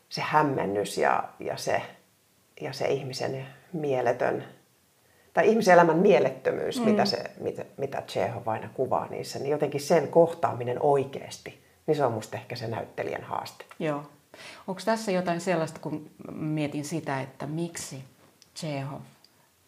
se 0.09 0.21
hämmennys 0.21 0.97
ja, 0.97 1.23
ja, 1.39 1.57
se, 1.57 1.81
ja 2.61 2.73
se 2.73 2.87
ihmisen 2.87 3.45
mieletön, 3.73 4.43
tai 5.33 5.49
ihmisen 5.49 5.73
elämän 5.73 5.97
mielettömyys, 5.97 6.79
mm. 6.79 6.85
mitä, 6.85 7.05
se, 7.05 7.23
mitä, 7.39 7.65
mitä 7.77 8.01
Tsehov 8.01 8.47
aina 8.47 8.69
kuvaa 8.73 9.07
niissä, 9.07 9.39
niin 9.39 9.51
jotenkin 9.51 9.81
sen 9.81 10.07
kohtaaminen 10.07 10.81
oikeasti, 10.81 11.63
niin 11.87 11.95
se 11.95 12.05
on 12.05 12.11
musta 12.11 12.37
ehkä 12.37 12.55
se 12.55 12.67
näyttelijän 12.67 13.23
haaste. 13.23 13.65
Joo. 13.79 14.03
Onko 14.67 14.81
tässä 14.85 15.11
jotain 15.11 15.41
sellaista, 15.41 15.79
kun 15.79 16.09
mietin 16.31 16.85
sitä, 16.85 17.21
että 17.21 17.47
miksi 17.47 18.03
Tsehov 18.53 19.01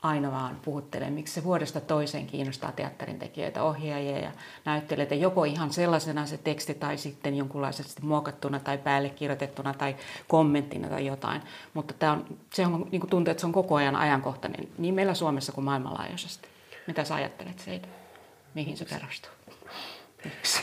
aina 0.06 0.32
vaan 0.32 0.58
puhuttelee, 0.66 1.10
miksi 1.10 1.34
se 1.34 1.44
vuodesta 1.44 1.82
toiseen 1.82 2.28
kiinnostaa 2.28 2.72
teatterin 2.72 3.20
tekijöitä, 3.20 3.64
ohjaajia 3.64 4.20
ja 4.20 4.32
näyttelijöitä, 4.66 5.16
joko 5.16 5.44
ihan 5.44 5.74
sellaisena 5.74 6.26
se 6.26 6.38
teksti 6.38 6.74
tai 6.74 6.98
sitten 6.98 7.38
jonkunlaisesti 7.38 8.02
muokattuna 8.02 8.60
tai 8.60 8.78
päällekirjoitettuna 8.78 9.74
tai 9.74 9.96
kommenttina 10.28 10.88
tai 10.88 11.06
jotain. 11.06 11.42
Mutta 11.74 11.94
tämä 12.00 12.12
on, 12.12 12.26
se 12.54 12.66
on, 12.66 12.88
niin 12.92 13.00
kuin 13.00 13.10
tuntuu, 13.10 13.32
että 13.32 13.42
se 13.42 13.48
on 13.48 13.54
koko 13.54 13.76
ajan 13.76 13.96
ajankohtainen, 13.96 14.68
niin 14.78 14.94
meillä 14.94 15.14
Suomessa 15.14 15.52
kuin 15.52 15.66
maailmanlaajuisesti. 15.66 16.48
Mitä 16.88 17.04
sä 17.04 17.16
ajattelet 17.16 17.60
siitä? 17.60 17.88
Mihin 18.54 18.78
se 18.78 18.86
perustuu? 18.86 19.32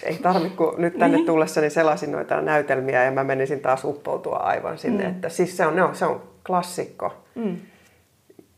Ei 0.03 0.19
tarvitse, 0.19 0.57
kun 0.57 0.75
nyt 0.79 0.99
tänne 0.99 1.17
niin. 1.17 1.27
tullessani 1.27 1.71
selasin 1.71 2.13
noita 2.13 2.41
näytelmiä 2.41 3.05
ja 3.05 3.11
mä 3.11 3.25
menisin 3.25 3.61
taas 3.61 3.85
uppoutua 3.85 4.37
aivan 4.37 4.79
sinne. 4.79 5.05
Mm. 5.05 5.11
Että 5.11 5.29
siis 5.29 5.57
se 5.57 5.67
on, 5.67 5.77
no, 5.77 5.95
se 5.95 6.07
on 6.07 6.23
klassikko. 6.47 7.15
Mm 7.35 7.57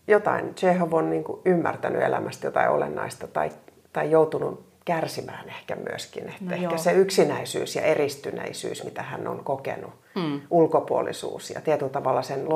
jotain, 0.09 0.55
Chekhov 0.55 0.93
on 0.93 1.11
niin 1.11 1.25
kuin 1.25 1.41
ymmärtänyt 1.45 2.03
elämästä 2.03 2.47
jotain 2.47 2.71
olennaista 2.71 3.27
tai, 3.27 3.51
tai 3.93 4.11
joutunut 4.11 4.67
kärsimään 4.85 5.49
ehkä 5.49 5.77
myöskin. 5.91 6.29
Että 6.29 6.45
no 6.45 6.53
ehkä 6.53 6.65
joo. 6.65 6.79
se 6.79 6.93
yksinäisyys 6.93 7.77
ja 7.77 7.83
eristyneisyys, 7.83 8.85
mitä 8.85 9.03
hän 9.03 9.29
on 9.29 9.45
kokenut, 9.45 9.93
mm. 10.15 10.41
ulkopuolisuus 10.51 11.51
ja 11.51 11.61
tietyllä 11.61 11.93
tavalla 11.93 12.23
sen 12.23 12.47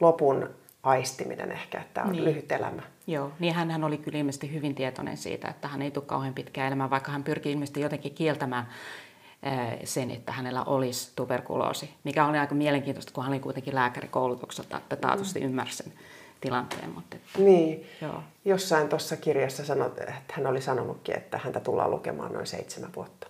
lopun 0.00 0.50
aistiminen 0.82 1.52
ehkä, 1.52 1.80
että 1.80 1.94
tämä 1.94 2.06
on 2.06 2.12
niin. 2.12 2.24
lyhyt 2.24 2.52
elämä. 2.52 2.82
Joo, 3.06 3.30
niin 3.38 3.54
hän, 3.54 3.70
hän 3.70 3.84
oli 3.84 3.98
kyllä 3.98 4.18
ilmeisesti 4.18 4.52
hyvin 4.52 4.74
tietoinen 4.74 5.16
siitä, 5.16 5.48
että 5.48 5.68
hän 5.68 5.82
ei 5.82 5.90
tule 5.90 6.04
kauhean 6.06 6.34
pitkään 6.34 6.66
elämään, 6.66 6.90
vaikka 6.90 7.12
hän 7.12 7.24
pyrkii 7.24 7.52
ilmeisesti 7.52 7.80
jotenkin 7.80 8.14
kieltämään 8.14 8.68
sen, 9.84 10.10
että 10.10 10.32
hänellä 10.32 10.64
olisi 10.64 11.12
tuberkuloosi, 11.16 11.94
mikä 12.04 12.26
oli 12.26 12.38
aika 12.38 12.54
mielenkiintoista, 12.54 13.12
kun 13.12 13.24
hän 13.24 13.32
oli 13.32 13.40
kuitenkin 13.40 13.74
lääkärikoulutukselta, 13.74 14.76
että 14.76 14.96
taatusti 14.96 15.40
mm. 15.40 15.46
ymmärsi 15.46 15.76
sen 15.76 15.92
tilanteen. 16.44 16.90
Mutta 16.90 17.16
että, 17.16 17.38
niin, 17.38 17.86
joo. 18.02 18.22
jossain 18.44 18.88
tuossa 18.88 19.16
kirjassa 19.16 19.64
sanot, 19.64 19.98
että 19.98 20.34
hän 20.34 20.46
oli 20.46 20.60
sanonutkin, 20.60 21.16
että 21.16 21.38
häntä 21.38 21.60
tullaan 21.60 21.90
lukemaan 21.90 22.32
noin 22.32 22.46
seitsemän 22.46 22.94
vuotta. 22.96 23.26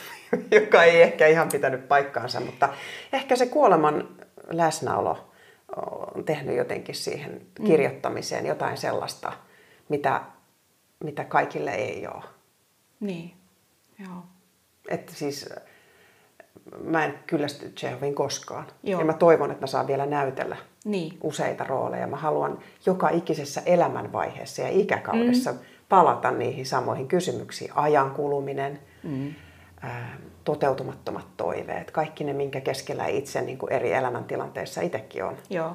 Joka 0.60 0.84
ei 0.84 1.02
ehkä 1.02 1.26
ihan 1.26 1.48
pitänyt 1.48 1.88
paikkaansa, 1.88 2.40
mutta 2.40 2.68
ehkä 3.12 3.36
se 3.36 3.46
kuoleman 3.46 4.08
läsnäolo 4.50 5.32
on 6.14 6.24
tehnyt 6.24 6.56
jotenkin 6.56 6.94
siihen 6.94 7.46
mm. 7.58 7.64
kirjoittamiseen 7.66 8.46
jotain 8.46 8.76
sellaista, 8.76 9.32
mitä, 9.88 10.20
mitä 11.04 11.24
kaikille 11.24 11.70
ei 11.70 12.06
ole. 12.06 12.24
Niin, 13.00 13.34
joo. 13.98 14.22
Että 14.88 15.12
siis 15.14 15.48
mä 16.84 17.04
en 17.04 17.18
kyllästy 17.26 17.68
Chehovin 17.70 18.14
koskaan. 18.14 18.66
Joo. 18.82 19.00
Ja 19.00 19.06
mä 19.06 19.12
toivon, 19.12 19.50
että 19.50 19.62
mä 19.62 19.66
saan 19.66 19.86
vielä 19.86 20.06
näytellä 20.06 20.56
niin. 20.84 21.18
useita 21.22 21.64
rooleja. 21.64 22.06
Mä 22.06 22.16
haluan 22.16 22.58
joka 22.86 23.08
ikisessä 23.08 23.62
elämänvaiheessa 23.66 24.62
ja 24.62 24.68
ikäkaudessa 24.68 25.52
mm. 25.52 25.58
palata 25.88 26.30
niihin 26.30 26.66
samoihin 26.66 27.08
kysymyksiin. 27.08 27.70
Ajan 27.74 28.10
kuluminen, 28.10 28.80
mm. 29.02 29.34
ää, 29.80 30.16
toteutumattomat 30.44 31.26
toiveet, 31.36 31.90
kaikki 31.90 32.24
ne, 32.24 32.32
minkä 32.32 32.60
keskellä 32.60 33.06
itse 33.06 33.42
niin 33.42 33.58
kuin 33.58 33.72
eri 33.72 33.92
elämäntilanteissa 33.92 34.80
itsekin 34.80 35.24
on. 35.24 35.36
Joo. 35.50 35.74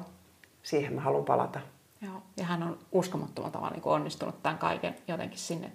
Siihen 0.62 0.92
mä 0.92 1.00
haluan 1.00 1.24
palata. 1.24 1.60
Joo. 2.02 2.22
Ja 2.36 2.44
hän 2.44 2.62
on 2.62 2.78
uskomattomalla 2.92 3.52
tavalla 3.52 3.74
niin 3.74 3.82
onnistunut 3.84 4.42
tämän 4.42 4.58
kaiken 4.58 4.94
jotenkin 5.08 5.38
sinne 5.38 5.70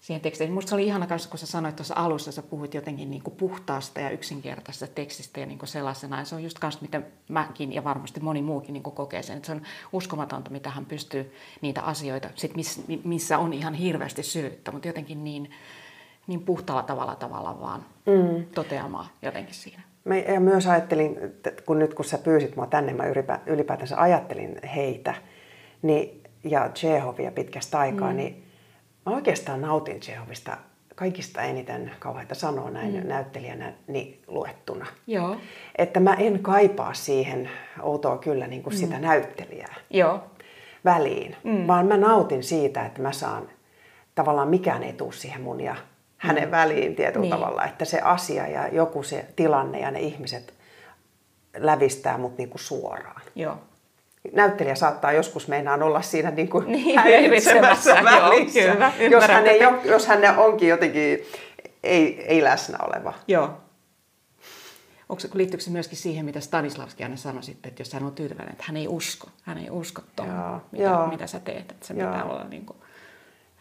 siihen 0.00 0.20
tekstiin. 0.20 0.50
Minusta 0.50 0.68
se 0.68 0.74
oli 0.74 0.86
ihana 0.86 1.06
kanssa, 1.06 1.28
kun 1.28 1.38
sä 1.38 1.46
sanoit 1.46 1.76
tuossa 1.76 1.94
alussa, 1.96 2.32
sä 2.32 2.42
puhuit 2.42 2.74
jotenkin 2.74 3.10
niin 3.10 3.22
kuin 3.22 3.36
puhtaasta 3.36 4.00
ja 4.00 4.10
yksinkertaisesta 4.10 4.94
tekstistä 4.94 5.40
ja 5.40 5.46
niin 5.46 5.58
kuin 5.58 5.68
sellaisena. 5.68 6.18
Ja 6.18 6.24
se 6.24 6.34
on 6.34 6.42
just 6.42 6.58
kanssa, 6.58 6.82
mitä 6.82 7.02
mäkin 7.28 7.72
ja 7.72 7.84
varmasti 7.84 8.20
moni 8.20 8.42
muukin 8.42 8.72
niin 8.72 8.82
kuin 8.82 8.94
kokee 8.94 9.22
sen. 9.22 9.36
Että 9.36 9.46
se 9.46 9.52
on 9.52 9.62
uskomatonta, 9.92 10.50
mitä 10.50 10.70
hän 10.70 10.86
pystyy 10.86 11.34
niitä 11.60 11.82
asioita, 11.82 12.30
sit 12.34 12.56
miss, 12.56 12.80
missä 13.04 13.38
on 13.38 13.52
ihan 13.52 13.74
hirveästi 13.74 14.22
syvyyttä, 14.22 14.72
mutta 14.72 14.88
jotenkin 14.88 15.24
niin, 15.24 15.50
niin 16.26 16.42
puhtaalla 16.42 16.82
tavalla 16.82 17.14
tavalla 17.14 17.60
vaan 17.60 17.84
mm. 18.06 18.44
toteamaan 18.54 19.06
jotenkin 19.22 19.54
siinä. 19.54 19.82
Mä 20.04 20.16
ja 20.16 20.40
myös 20.40 20.66
ajattelin, 20.66 21.16
kun 21.66 21.78
nyt 21.78 21.94
kun 21.94 22.04
sä 22.04 22.18
pyysit 22.18 22.56
mua 22.56 22.66
tänne, 22.66 22.92
mä 22.92 23.04
ylipäätänsä 23.46 24.00
ajattelin 24.00 24.60
heitä 24.74 25.14
niin, 25.82 26.22
ja 26.44 26.70
Jehovia 26.82 27.30
pitkästä 27.30 27.78
aikaa, 27.78 28.10
mm. 28.10 28.16
niin 28.16 28.47
mä 29.08 29.14
oikeastaan 29.14 29.60
nautin 29.60 30.00
Jehovista 30.08 30.56
kaikista 30.94 31.42
eniten, 31.42 31.90
kauheita 31.98 32.34
sanoa 32.34 32.70
näin 32.70 32.94
mm. 32.94 33.08
näyttelijänä, 33.08 33.72
niin 33.86 34.22
luettuna. 34.26 34.86
Joo. 35.06 35.36
Että 35.76 36.00
mä 36.00 36.14
en 36.14 36.42
kaipaa 36.42 36.94
siihen 36.94 37.50
outoa 37.82 38.18
kyllä 38.18 38.46
niin 38.46 38.62
kuin 38.62 38.74
mm. 38.74 38.78
sitä 38.78 38.98
näyttelijää 38.98 39.74
Joo. 39.90 40.20
väliin, 40.84 41.36
mm. 41.44 41.66
vaan 41.66 41.86
mä 41.86 41.96
nautin 41.96 42.42
siitä, 42.42 42.86
että 42.86 43.02
mä 43.02 43.12
saan, 43.12 43.48
tavallaan 44.14 44.48
mikään 44.48 44.82
ei 44.82 44.92
tuu 44.92 45.12
siihen 45.12 45.40
mun 45.40 45.60
ja 45.60 45.76
hänen 46.16 46.44
mm. 46.44 46.50
väliin 46.50 46.94
tietyllä 46.94 47.22
niin. 47.24 47.34
tavalla, 47.34 47.64
että 47.64 47.84
se 47.84 48.00
asia 48.00 48.46
ja 48.48 48.68
joku 48.68 49.02
se 49.02 49.26
tilanne 49.36 49.80
ja 49.80 49.90
ne 49.90 50.00
ihmiset 50.00 50.54
lävistää 51.56 52.18
mut 52.18 52.38
niin 52.38 52.50
kuin 52.50 52.60
suoraan. 52.60 53.22
Joo 53.34 53.58
näyttelijä 54.32 54.74
saattaa 54.74 55.12
joskus 55.12 55.48
meinaan 55.48 55.82
olla 55.82 56.02
siinä 56.02 56.30
niin 56.30 56.48
kuin 56.48 56.72
niin, 56.72 56.98
häiritsemässä 56.98 57.94
välissä, 58.04 58.60
joo, 58.60 58.74
kyllä, 58.74 58.92
jos, 59.10 59.24
hän 59.28 59.46
ei, 59.46 59.60
jos 59.84 60.06
hän 60.06 60.38
onkin 60.38 60.68
jotenkin 60.68 61.26
ei, 61.82 62.24
ei 62.26 62.44
läsnä 62.44 62.78
oleva. 62.82 63.14
Joo. 63.28 63.50
Onko, 65.08 65.22
liittyykö 65.34 65.64
se 65.64 65.70
myöskin 65.70 65.98
siihen, 65.98 66.24
mitä 66.24 66.40
Stanislavski 66.40 67.02
aina 67.02 67.16
sanoi 67.16 67.42
sitten, 67.42 67.68
että 67.68 67.80
jos 67.80 67.92
hän 67.92 68.04
on 68.04 68.12
tyytyväinen, 68.12 68.52
että 68.52 68.64
hän 68.66 68.76
ei 68.76 68.88
usko, 68.88 69.28
hän 69.42 69.58
ei 69.58 69.70
usko 69.70 70.02
tuohon, 70.16 70.62
mitä, 70.72 70.84
joo. 70.84 71.06
mitä 71.06 71.26
sä 71.26 71.40
teet, 71.40 71.70
että 71.70 71.86
se 71.86 71.94
joo. 71.94 72.10
pitää 72.10 72.24
olla 72.24 72.44
niin 72.44 72.66
kuin... 72.66 72.76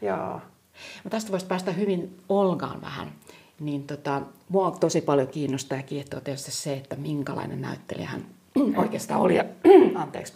Joo. 0.01 0.41
No 1.03 1.09
tästä 1.09 1.31
voisi 1.31 1.45
päästä 1.45 1.71
hyvin 1.71 2.19
Olgaan 2.29 2.81
vähän. 2.81 3.11
Niin 3.59 3.83
tota, 3.83 4.21
mua 4.49 4.71
tosi 4.71 5.01
paljon 5.01 5.27
kiinnostaa 5.27 5.77
ja 5.77 5.83
kiehtoo 5.83 6.19
tietysti 6.19 6.51
se, 6.51 6.73
että 6.73 6.95
minkälainen 6.95 7.61
näyttelijä 7.61 8.07
hän 8.07 8.25
oikeastaan 8.83 9.21
oli. 9.21 9.35
Ja, 9.35 9.45
anteeksi 9.95 10.33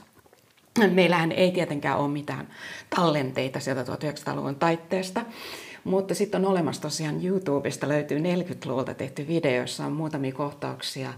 Meillähän 0.91 1.31
ei 1.31 1.51
tietenkään 1.51 1.97
ole 1.97 2.07
mitään 2.07 2.47
tallenteita 2.95 3.59
sieltä 3.59 3.83
1900-luvun 3.83 4.55
taitteesta, 4.55 5.25
mutta 5.83 6.15
sitten 6.15 6.45
on 6.45 6.51
olemassa 6.51 6.81
tosiaan 6.81 7.25
YouTubesta 7.25 7.89
löytyy 7.89 8.19
40-luvulta 8.19 8.93
tehty 8.93 9.27
video, 9.27 9.61
jossa 9.61 9.85
on 9.85 9.91
muutamia 9.91 10.33
kohtauksia 10.33 11.13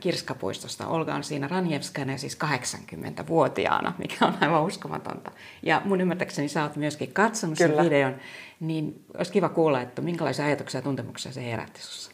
Kirskapuistosta. 0.00 0.86
Olga 0.86 1.14
on 1.14 1.24
siinä 1.24 1.48
Ranjevskana 1.48 2.16
siis 2.16 2.38
80-vuotiaana, 2.44 3.92
mikä 3.98 4.26
on 4.26 4.34
aivan 4.40 4.64
uskomatonta. 4.64 5.30
Ja 5.62 5.82
mun 5.84 6.00
ymmärtääkseni 6.00 6.48
sä 6.48 6.62
oot 6.62 6.76
myöskin 6.76 7.12
katsonut 7.12 7.58
Kyllä. 7.58 7.76
sen 7.76 7.84
videon, 7.84 8.14
niin 8.60 9.04
olisi 9.18 9.32
kiva 9.32 9.48
kuulla, 9.48 9.80
että 9.80 10.02
minkälaisia 10.02 10.44
ajatuksia 10.44 10.78
ja 10.78 10.82
tuntemuksia 10.82 11.32
se 11.32 11.44
herätti 11.44 11.80
sinussa. 11.80 12.12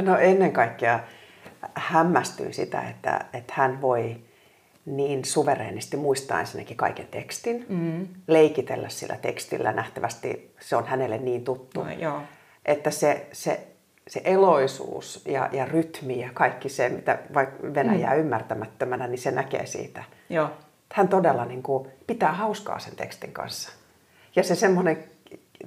No 0.00 0.16
ennen 0.16 0.52
kaikkea 0.52 1.00
hämmästyin 1.74 2.54
sitä, 2.54 2.82
että, 2.82 3.24
että 3.32 3.54
hän 3.56 3.80
voi 3.80 4.20
niin 4.86 5.24
suvereenisti 5.24 5.96
muistaa 5.96 6.40
ensinnäkin 6.40 6.76
kaiken 6.76 7.06
tekstin, 7.10 7.66
mm. 7.68 8.08
leikitellä 8.26 8.88
sillä 8.88 9.16
tekstillä. 9.16 9.72
Nähtävästi 9.72 10.54
se 10.60 10.76
on 10.76 10.86
hänelle 10.86 11.18
niin 11.18 11.44
tuttu, 11.44 11.82
no, 11.82 11.90
joo. 11.90 12.22
että 12.66 12.90
se, 12.90 13.26
se, 13.32 13.66
se 14.08 14.20
eloisuus 14.24 15.22
ja, 15.28 15.48
ja 15.52 15.64
rytmi 15.64 16.20
ja 16.20 16.28
kaikki 16.34 16.68
se, 16.68 16.88
mitä 16.88 17.18
vaikka 17.34 17.74
Venäjää 17.74 18.14
mm. 18.14 18.20
ymmärtämättömänä, 18.20 19.06
niin 19.06 19.18
se 19.18 19.30
näkee 19.30 19.66
siitä. 19.66 20.04
Joo. 20.30 20.50
Hän 20.92 21.08
todella 21.08 21.44
niin 21.44 21.62
kuin, 21.62 21.88
pitää 22.06 22.32
hauskaa 22.32 22.78
sen 22.78 22.96
tekstin 22.96 23.32
kanssa. 23.32 23.72
Ja 24.36 24.42
se 24.42 24.54
semmoinen 24.54 25.04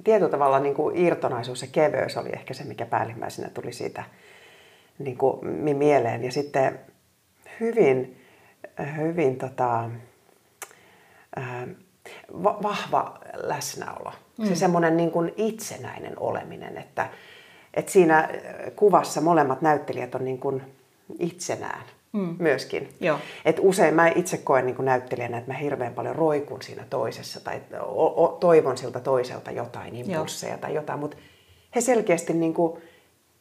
tietyllä 0.04 0.30
tavalla 0.30 0.60
niin 0.60 0.74
kuin 0.74 0.96
irtonaisuus 0.96 1.62
ja 1.62 1.68
keveys 1.72 2.16
oli 2.16 2.28
ehkä 2.32 2.54
se, 2.54 2.64
mikä 2.64 2.86
päällimmäisenä 2.86 3.50
tuli 3.50 3.72
siitä 3.72 4.04
niin 4.98 5.16
kuin, 5.16 5.46
mieleen. 5.76 6.24
Ja 6.24 6.32
sitten 6.32 6.80
hyvin 7.60 8.23
hyvin 8.96 9.38
tota, 9.38 9.90
äh, 11.38 11.68
vahva 12.42 13.18
läsnäolo. 13.34 14.12
Mm. 14.38 14.48
Se 14.48 14.54
semmoinen 14.54 14.96
niin 14.96 15.10
kuin 15.10 15.32
itsenäinen 15.36 16.18
oleminen, 16.18 16.78
että, 16.78 17.08
että 17.74 17.92
siinä 17.92 18.28
kuvassa 18.76 19.20
molemmat 19.20 19.62
näyttelijät 19.62 20.14
on 20.14 20.24
niin 20.24 20.38
kuin 20.38 20.62
itsenään 21.18 21.84
mm. 22.12 22.36
myöskin. 22.38 22.88
Joo. 23.00 23.18
Et 23.44 23.56
usein 23.60 23.94
mä 23.94 24.08
itse 24.08 24.36
koen 24.36 24.66
niin 24.66 24.76
kuin 24.76 24.86
näyttelijänä, 24.86 25.38
että 25.38 25.52
mä 25.52 25.58
hirveän 25.58 25.94
paljon 25.94 26.16
roikun 26.16 26.62
siinä 26.62 26.84
toisessa 26.90 27.44
tai 27.44 27.60
o, 27.80 28.24
o, 28.24 28.28
toivon 28.28 28.78
siltä 28.78 29.00
toiselta 29.00 29.50
jotain 29.50 29.94
impulsseja 29.96 30.52
Joo. 30.52 30.60
tai 30.60 30.74
jotain, 30.74 31.00
mutta 31.00 31.16
he 31.74 31.80
selkeästi 31.80 32.32
niin 32.32 32.54
kuin, 32.54 32.82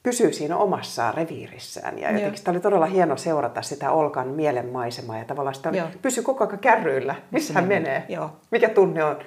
pysyy 0.04 0.34
siinä 0.34 0.58
omassa 0.58 1.12
reviirissään. 1.12 2.00
Ja 2.00 2.12
jotenkin 2.12 2.38
sitä 2.38 2.52
oli 2.52 2.60
todella 2.60 2.86
hieno 2.86 3.18
seurata 3.18 3.62
sitä 3.62 3.92
Olkan 3.92 4.28
mielenmaisemaa 4.28 5.18
ja 5.18 5.26
tavallaan 5.26 5.56
sitä 5.56 5.72
pysy 6.02 6.22
koko 6.22 6.44
ajan 6.44 6.60
kärryillä, 6.60 7.16
missä 7.32 7.54
hän 7.54 7.68
menee, 7.68 8.06
Joo. 8.10 8.32
mikä 8.52 8.70
tunne 8.70 9.04
on, 9.04 9.20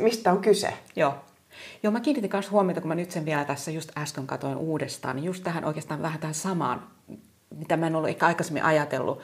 mistä 0.00 0.32
on 0.32 0.40
kyse. 0.40 0.74
Joo. 0.96 1.14
Joo, 1.82 1.90
mä 1.90 2.00
kiinnitin 2.00 2.30
myös 2.32 2.50
huomiota, 2.50 2.80
kun 2.80 2.88
mä 2.88 2.94
nyt 2.94 3.10
sen 3.10 3.24
vielä 3.24 3.44
tässä 3.44 3.70
just 3.70 3.90
äsken 3.98 4.26
katoin 4.26 4.56
uudestaan, 4.56 5.16
niin 5.16 5.24
just 5.24 5.44
tähän 5.44 5.64
oikeastaan 5.64 6.02
vähän 6.02 6.20
tähän 6.20 6.34
samaan, 6.34 6.82
mitä 7.56 7.76
mä 7.76 7.86
en 7.86 7.96
ollut 7.96 8.08
ehkä 8.08 8.26
aikaisemmin 8.26 8.64
ajatellut, 8.64 9.20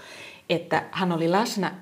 että 0.50 0.82
hän 0.90 1.12
oli 1.12 1.30
läsnä 1.30 1.74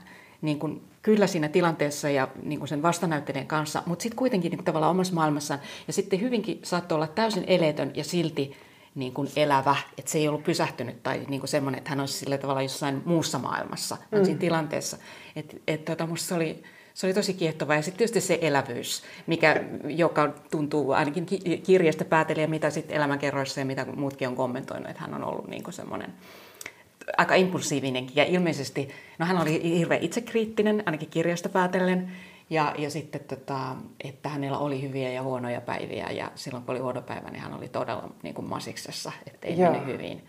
niin 0.42 0.58
kuin, 0.58 0.82
kyllä 1.02 1.26
siinä 1.26 1.48
tilanteessa 1.48 2.10
ja 2.10 2.28
niin 2.42 2.58
kuin 2.58 2.68
sen 2.68 2.82
vastanäyttelijän 2.82 3.46
kanssa, 3.46 3.82
mutta 3.86 4.02
sitten 4.02 4.16
kuitenkin 4.16 4.50
niin 4.50 4.58
kuin, 4.58 4.64
tavallaan 4.64 4.90
omassa 4.90 5.14
maailmassaan. 5.14 5.60
Ja 5.86 5.92
sitten 5.92 6.20
hyvinkin 6.20 6.60
saattoi 6.62 6.96
olla 6.96 7.06
täysin 7.06 7.44
eletön 7.46 7.92
ja 7.94 8.04
silti 8.04 8.56
niin 8.96 9.12
kuin 9.12 9.28
elävä, 9.36 9.76
että 9.98 10.10
se 10.10 10.18
ei 10.18 10.28
ollut 10.28 10.44
pysähtynyt 10.44 11.02
tai 11.02 11.24
niin 11.28 11.40
kuin 11.40 11.48
semmoinen, 11.48 11.78
että 11.78 11.90
hän 11.90 12.00
olisi 12.00 12.18
sillä 12.18 12.38
tavalla 12.38 12.62
jossain 12.62 13.02
muussa 13.04 13.38
maailmassa, 13.38 13.96
mm. 14.12 14.24
siinä 14.24 14.40
tilanteessa. 14.40 14.96
Että 15.36 15.56
et, 15.66 15.84
tota, 15.84 16.06
musta 16.06 16.28
se 16.28 16.34
oli, 16.34 16.62
se 16.94 17.06
oli 17.06 17.14
tosi 17.14 17.34
kiehtova. 17.34 17.74
Ja 17.74 17.82
sitten 17.82 17.98
tietysti 17.98 18.20
se 18.20 18.38
elävyys, 18.40 19.02
mikä, 19.26 19.64
joka 19.84 20.28
tuntuu 20.50 20.92
ainakin 20.92 21.26
kirjasta 21.62 22.04
päätelijä, 22.04 22.46
mitä 22.46 22.70
sitten 22.70 22.96
elämänkerroissa 22.96 23.60
ja 23.60 23.66
mitä 23.66 23.84
muutkin 23.84 24.28
on 24.28 24.36
kommentoinut, 24.36 24.90
että 24.90 25.02
hän 25.02 25.14
on 25.14 25.24
ollut 25.24 25.48
niin 25.48 25.62
kuin 25.62 25.74
semmoinen 25.74 26.14
aika 27.16 27.34
impulsiivinenkin. 27.34 28.16
Ja 28.16 28.24
ilmeisesti, 28.24 28.88
no 29.18 29.26
hän 29.26 29.42
oli 29.42 29.78
hirveän 29.78 30.02
itsekriittinen, 30.02 30.82
ainakin 30.86 31.10
kirjasta 31.10 31.48
päätellen, 31.48 32.12
ja, 32.50 32.74
ja 32.78 32.90
sitten, 32.90 33.20
tota, 33.20 33.76
että 34.04 34.28
hänellä 34.28 34.58
oli 34.58 34.82
hyviä 34.82 35.12
ja 35.12 35.22
huonoja 35.22 35.60
päiviä 35.60 36.10
ja 36.10 36.30
silloin 36.34 36.64
kun 36.64 36.72
oli 36.72 36.82
huono 36.82 37.02
päivä, 37.02 37.30
niin 37.30 37.42
hän 37.42 37.54
oli 37.54 37.68
todella 37.68 38.08
niin 38.22 38.34
kuin 38.34 38.48
masiksessa, 38.48 39.12
että 39.26 39.48
ei 39.48 39.56
mennyt 39.56 39.86
hyvin. 39.86 40.26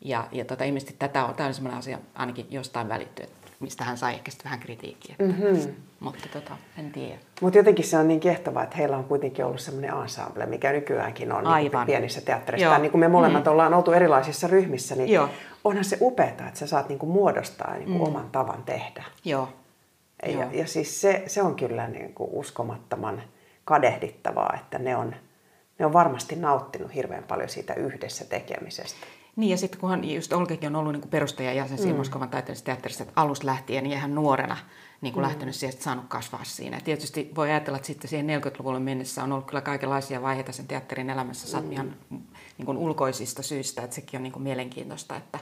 Ja, 0.00 0.28
ja 0.32 0.44
tota, 0.44 0.64
ilmeisesti 0.64 0.96
tätä 0.98 1.24
on, 1.24 1.34
tämä 1.34 1.46
on 1.46 1.54
sellainen 1.54 1.78
asia 1.78 1.98
ainakin 2.14 2.46
jostain 2.50 2.88
välittyy, 2.88 3.26
mistä 3.60 3.84
hän 3.84 3.98
sai 3.98 4.14
ehkä 4.14 4.30
sitten 4.30 4.44
vähän 4.44 4.60
kritiikkiä. 4.60 5.16
Mm-hmm. 5.18 5.74
Mutta 6.00 6.28
tota, 6.32 6.56
en 6.78 6.92
tiedä. 6.92 7.18
Mutta 7.40 7.58
jotenkin 7.58 7.84
se 7.84 7.98
on 7.98 8.08
niin 8.08 8.20
kehtovaa, 8.20 8.62
että 8.62 8.76
heillä 8.76 8.96
on 8.96 9.04
kuitenkin 9.04 9.44
ollut 9.44 9.60
sellainen 9.60 10.02
ensemble, 10.02 10.46
mikä 10.46 10.72
nykyäänkin 10.72 11.32
on 11.32 11.44
Niin 11.44 11.72
pienissä 11.86 12.20
teatterissa. 12.20 12.78
Niin 12.78 12.90
kuin 12.90 13.00
me 13.00 13.08
molemmat 13.08 13.44
mm. 13.44 13.50
ollaan 13.50 13.74
oltu 13.74 13.92
erilaisissa 13.92 14.46
ryhmissä, 14.46 14.94
niin 14.94 15.08
Joo. 15.08 15.28
onhan 15.64 15.84
se 15.84 15.98
upeaa, 16.00 16.28
että 16.28 16.58
sä 16.58 16.66
saat 16.66 16.88
niin 16.88 16.98
kuin 16.98 17.10
muodostaa 17.10 17.74
niin 17.74 17.84
kuin 17.84 17.98
mm. 17.98 18.06
oman 18.06 18.30
tavan 18.30 18.62
tehdä. 18.62 19.04
Joo. 19.24 19.48
Ja, 20.26 20.48
ja 20.52 20.66
siis 20.66 21.00
se, 21.00 21.22
se 21.26 21.42
on 21.42 21.56
kyllä 21.56 21.88
niin 21.88 22.14
kuin 22.14 22.30
uskomattoman 22.32 23.22
kadehdittavaa, 23.64 24.54
että 24.60 24.78
ne 24.78 24.96
on, 24.96 25.14
ne 25.78 25.86
on 25.86 25.92
varmasti 25.92 26.36
nauttinut 26.36 26.94
hirveän 26.94 27.24
paljon 27.24 27.48
siitä 27.48 27.74
yhdessä 27.74 28.24
tekemisestä. 28.24 29.06
Niin 29.36 29.50
ja 29.50 29.56
sitten 29.56 29.80
kunhan 29.80 30.10
just 30.10 30.32
Olkekin 30.32 30.68
on 30.68 30.76
ollut 30.76 30.92
niin 30.92 31.10
perustajajäsen 31.10 31.78
siinä 31.78 31.92
mm. 31.92 31.98
Moskovan 31.98 32.28
taiteellisessa 32.28 32.64
teatterissa 32.64 33.04
että 33.04 33.22
lähtien, 33.44 33.84
niin 33.84 33.96
ihan 33.96 34.14
nuorena 34.14 34.56
niin 35.00 35.14
kuin 35.14 35.24
mm. 35.24 35.28
lähtenyt 35.28 35.54
siihen, 35.54 35.80
saanut 35.80 36.04
kasvaa 36.08 36.44
siinä. 36.44 36.76
Ja 36.76 36.80
tietysti 36.80 37.30
voi 37.36 37.50
ajatella, 37.50 37.76
että 37.76 37.86
sitten 37.86 38.10
siihen 38.10 38.42
40-luvulle 38.42 38.80
mennessä 38.80 39.22
on 39.22 39.32
ollut 39.32 39.46
kyllä 39.46 39.60
kaikenlaisia 39.60 40.22
vaiheita 40.22 40.52
sen 40.52 40.66
teatterin 40.66 41.10
elämässä, 41.10 41.60
mm. 41.60 41.72
ihan 41.72 41.96
niin 42.58 42.66
kuin 42.66 42.78
ulkoisista 42.78 43.42
syistä, 43.42 43.82
että 43.82 43.94
sekin 43.94 44.18
on 44.18 44.22
niin 44.22 44.32
kuin 44.32 44.42
mielenkiintoista, 44.42 45.16
että, 45.16 45.38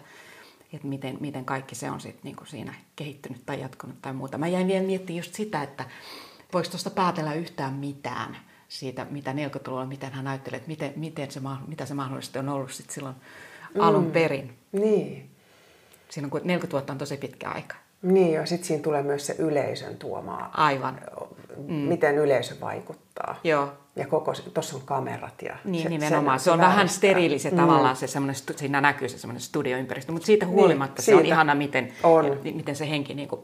että 0.73 0.89
miten, 0.89 1.17
miten 1.21 1.45
kaikki 1.45 1.75
se 1.75 1.91
on 1.91 2.01
sit 2.01 2.25
niinku 2.25 2.45
siinä 2.45 2.75
kehittynyt 2.97 3.47
tai 3.47 3.61
jatkunut 3.61 4.03
tai 4.03 4.13
muuta. 4.13 4.39
Mä 4.39 4.49
jäin 4.49 4.67
vielä 4.67 4.87
miettimään 4.87 5.17
just 5.17 5.35
sitä, 5.35 5.63
että 5.63 5.85
voiko 6.53 6.69
tuosta 6.69 6.91
päätellä 6.91 7.35
yhtään 7.35 7.75
mitään 7.75 8.37
siitä, 8.69 9.07
mitä 9.11 9.33
40-luvulla, 9.33 9.87
miten 9.87 10.13
hän 10.13 10.25
näyttelee, 10.25 10.57
että 10.57 10.69
miten, 10.69 10.93
miten 10.97 11.31
se, 11.31 11.41
mitä 11.67 11.87
se 11.87 11.95
mahdollisesti 11.95 12.39
on 12.39 12.49
ollut 12.49 12.73
sit 12.73 12.91
silloin 12.91 13.17
mm. 13.75 13.81
alun 13.81 14.11
perin. 14.11 14.59
Niin. 14.73 15.31
Siinä 16.09 16.29
on, 16.33 16.41
40 16.45 16.73
vuotta 16.73 16.93
on 16.93 16.99
tosi 16.99 17.17
pitkä 17.17 17.51
aika. 17.51 17.77
Niin, 18.03 18.33
ja 18.33 18.47
sitten 18.47 18.67
siinä 18.67 18.83
tulee 18.83 19.03
myös 19.03 19.27
se 19.27 19.37
yleisön 19.39 19.97
tuomaa. 19.97 20.51
Aivan. 20.55 21.01
Mm. 21.57 21.75
Miten 21.75 22.19
yleisö 22.19 22.55
vaikuttaa. 22.61 23.37
Joo. 23.45 23.73
Ja 23.97 24.07
koko, 24.07 24.33
tuossa 24.55 24.77
on 24.77 24.83
kamerat. 24.85 25.43
Ja 25.43 25.57
niin, 25.65 25.83
se, 25.83 25.89
nimenomaan. 25.89 26.41
Se, 26.41 26.45
se 26.45 26.51
on 26.51 26.59
vähän 26.59 26.89
steriili 26.89 27.39
se 27.39 27.51
mm. 27.51 27.57
tavallaan, 27.57 27.97
se 27.97 28.07
siinä 28.57 28.81
näkyy 28.81 29.09
se 29.09 29.19
semmoinen 29.19 29.41
studioympäristö, 29.41 30.13
mutta 30.13 30.27
siitä 30.27 30.47
niin, 30.47 30.55
huolimatta 30.55 31.01
niin, 31.01 31.05
se 31.05 31.15
on 31.15 31.27
ihana, 31.27 31.55
miten, 31.55 31.93
on. 32.03 32.39
miten 32.55 32.77
se 32.77 32.91
henki 32.91 33.15
niin 33.15 33.29
kuin 33.29 33.41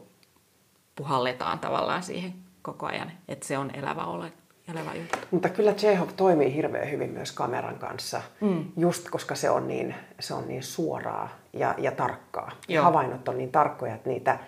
puhalletaan 0.95 1.59
tavallaan 1.59 2.03
siihen 2.03 2.33
koko 2.61 2.85
ajan, 2.85 3.11
että 3.27 3.47
se 3.47 3.57
on 3.57 3.71
elävä 3.75 4.03
ole, 4.05 4.31
elävä 4.71 4.93
juttu. 4.95 5.17
Mutta 5.31 5.49
kyllä 5.49 5.73
Chekhov 5.73 6.07
toimii 6.15 6.55
hirveän 6.55 6.91
hyvin 6.91 7.09
myös 7.09 7.31
kameran 7.31 7.75
kanssa, 7.75 8.21
mm. 8.41 8.65
just 8.77 9.09
koska 9.09 9.35
se 9.35 9.49
on 9.49 9.67
niin, 9.67 9.95
se 10.19 10.33
on 10.33 10.47
niin 10.47 10.63
suoraa 10.63 11.29
ja, 11.53 11.75
ja 11.77 11.91
tarkkaa. 11.91 12.51
Ja 12.67 12.81
havainnot 12.81 13.27
on 13.27 13.37
niin 13.37 13.51
tarkkoja, 13.51 13.95
että 13.95 14.09
niitä, 14.09 14.39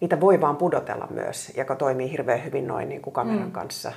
niitä 0.00 0.20
voi 0.20 0.40
vaan 0.40 0.56
pudotella 0.56 1.06
myös, 1.10 1.52
joka 1.56 1.76
toimii 1.76 2.10
hirveän 2.10 2.44
hyvin 2.44 2.66
noin 2.66 2.88
niin 2.88 3.02
kuin 3.02 3.14
kameran 3.14 3.46
mm. 3.46 3.52
kanssa. 3.52 3.92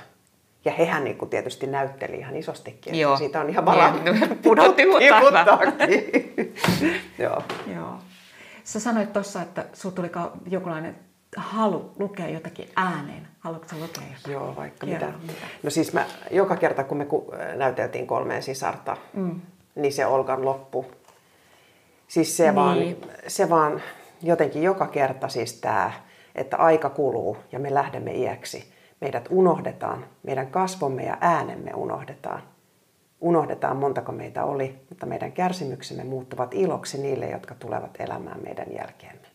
Ja 0.64 0.72
hehän 0.72 1.04
niin 1.04 1.18
kuin 1.18 1.28
tietysti 1.28 1.66
näytteli 1.66 2.16
ihan 2.16 2.36
isostikin. 2.36 2.94
Joo. 2.94 3.16
Siitä 3.16 3.40
on 3.40 3.50
ihan 3.50 3.66
varaa 3.66 3.92
niin, 3.92 4.38
pudotti 4.42 4.82
Joo. 7.24 7.42
Joo. 7.74 7.98
Sä 8.64 8.80
sanoit 8.80 9.12
tuossa, 9.12 9.42
että 9.42 9.64
sinulla 9.72 9.96
tuli 9.96 10.10
jokinlainen 10.50 10.96
halu 11.36 11.90
lukea 11.98 12.28
jotakin 12.28 12.68
ääneen? 12.76 13.28
Haluatko 13.40 13.76
lukea 13.76 14.02
jotakin? 14.02 14.32
Joo, 14.32 14.56
vaikka 14.56 14.86
mitä. 14.86 15.12
mitä. 15.22 15.46
No 15.62 15.70
siis 15.70 15.92
mä, 15.92 16.06
joka 16.30 16.56
kerta 16.56 16.84
kun 16.84 16.96
me 16.96 17.06
näyteltiin 17.56 18.06
kolmeen 18.06 18.42
sisarta, 18.42 18.96
mm. 19.12 19.40
niin 19.74 19.92
se 19.92 20.06
Olkan 20.06 20.44
loppu. 20.44 20.86
Siis 22.08 22.36
se, 22.36 22.44
niin. 22.44 22.54
vaan, 22.54 22.78
se 23.26 23.50
vaan 23.50 23.82
jotenkin 24.22 24.62
joka 24.62 24.86
kerta 24.86 25.28
siis 25.28 25.60
tämä, 25.60 25.92
että 26.34 26.56
aika 26.56 26.90
kuluu 26.90 27.36
ja 27.52 27.58
me 27.58 27.74
lähdemme 27.74 28.12
iäksi. 28.12 28.72
Meidät 29.00 29.28
unohdetaan, 29.30 30.04
meidän 30.22 30.46
kasvomme 30.46 31.04
ja 31.04 31.18
äänemme 31.20 31.70
unohdetaan. 31.74 32.42
Unohdetaan 33.20 33.76
montako 33.76 34.12
meitä 34.12 34.44
oli, 34.44 34.80
mutta 34.88 35.06
meidän 35.06 35.32
kärsimyksemme 35.32 36.04
muuttuvat 36.04 36.54
iloksi 36.54 36.98
niille, 36.98 37.30
jotka 37.30 37.54
tulevat 37.54 38.00
elämään 38.00 38.42
meidän 38.42 38.66
jälkeemme 38.78 39.25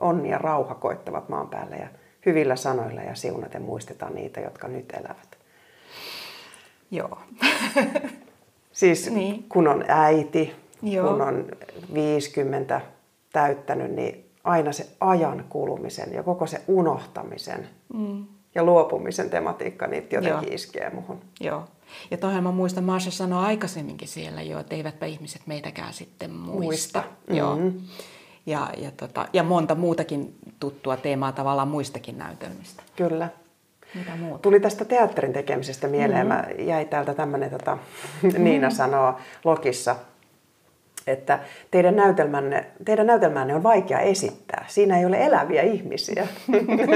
onni 0.00 0.30
ja 0.30 0.38
rauha 0.38 0.74
koittavat 0.74 1.28
maan 1.28 1.48
päälle 1.48 1.76
ja 1.76 1.88
hyvillä 2.26 2.56
sanoilla 2.56 3.00
ja 3.00 3.14
siunaten 3.14 3.62
muistetaan 3.62 4.14
niitä, 4.14 4.40
jotka 4.40 4.68
nyt 4.68 4.92
elävät. 4.92 5.38
Joo. 6.90 7.18
siis 8.72 9.10
niin. 9.10 9.44
kun 9.48 9.68
on 9.68 9.84
äiti, 9.88 10.52
Joo. 10.82 11.10
kun 11.10 11.22
on 11.22 11.46
50 11.94 12.80
täyttänyt, 13.32 13.92
niin 13.92 14.30
aina 14.44 14.72
se 14.72 14.86
ajan 15.00 15.44
kulumisen 15.48 16.12
ja 16.12 16.22
koko 16.22 16.46
se 16.46 16.60
unohtamisen 16.68 17.68
mm. 17.94 18.24
ja 18.54 18.64
luopumisen 18.64 19.30
tematiikka 19.30 19.86
niitä 19.86 20.16
jotenkin 20.16 20.48
Joo. 20.48 20.54
iskee 20.54 20.90
muhun. 20.90 21.20
Joo. 21.40 21.64
Ja 22.10 22.16
toihan 22.16 22.42
mä 22.42 22.50
muistan, 22.50 22.84
Marsha 22.84 23.10
sanoi 23.10 23.44
aikaisemminkin 23.44 24.08
siellä 24.08 24.42
jo, 24.42 24.58
että 24.58 24.74
eivätpä 24.74 25.06
ihmiset 25.06 25.42
meitäkään 25.46 25.92
sitten 25.92 26.30
muista. 26.30 26.62
muista. 26.62 27.02
Joo. 27.28 27.58
Ja, 28.46 28.68
ja, 28.76 28.90
tota, 28.96 29.28
ja 29.32 29.42
monta 29.42 29.74
muutakin 29.74 30.34
tuttua 30.60 30.96
teemaa 30.96 31.32
tavallaan 31.32 31.68
muistakin 31.68 32.18
näytelmistä. 32.18 32.82
Kyllä. 32.96 33.28
Mitä 33.94 34.16
muuta? 34.16 34.38
Tuli 34.38 34.60
tästä 34.60 34.84
teatterin 34.84 35.32
tekemisestä 35.32 35.88
mieleen. 35.88 36.26
Mm-hmm. 36.26 36.58
Mä 36.58 36.64
jäi 36.64 36.84
täältä 36.84 37.14
tämmöinen, 37.14 37.50
tota, 37.50 37.74
mm-hmm. 38.22 38.44
Niina 38.44 38.70
sanoo 38.70 39.14
Lokissa, 39.44 39.96
että 41.06 41.38
teidän 41.70 41.96
näytelmänne, 41.96 42.66
teidän 42.84 43.06
näytelmänne 43.06 43.54
on 43.54 43.62
vaikea 43.62 43.98
esittää. 43.98 44.64
Siinä 44.68 44.98
ei 44.98 45.06
ole 45.06 45.26
eläviä 45.26 45.62
ihmisiä. 45.62 46.26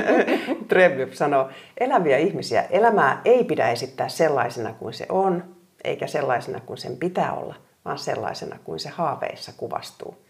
Trevyp 0.68 1.12
sanoo, 1.12 1.48
eläviä 1.80 2.18
ihmisiä. 2.18 2.64
Elämää 2.70 3.20
ei 3.24 3.44
pidä 3.44 3.68
esittää 3.68 4.08
sellaisena 4.08 4.72
kuin 4.72 4.94
se 4.94 5.06
on, 5.08 5.44
eikä 5.84 6.06
sellaisena 6.06 6.60
kuin 6.60 6.78
sen 6.78 6.96
pitää 6.96 7.32
olla, 7.32 7.54
vaan 7.84 7.98
sellaisena 7.98 8.58
kuin 8.64 8.78
se 8.78 8.88
haaveissa 8.88 9.52
kuvastuu. 9.56 10.23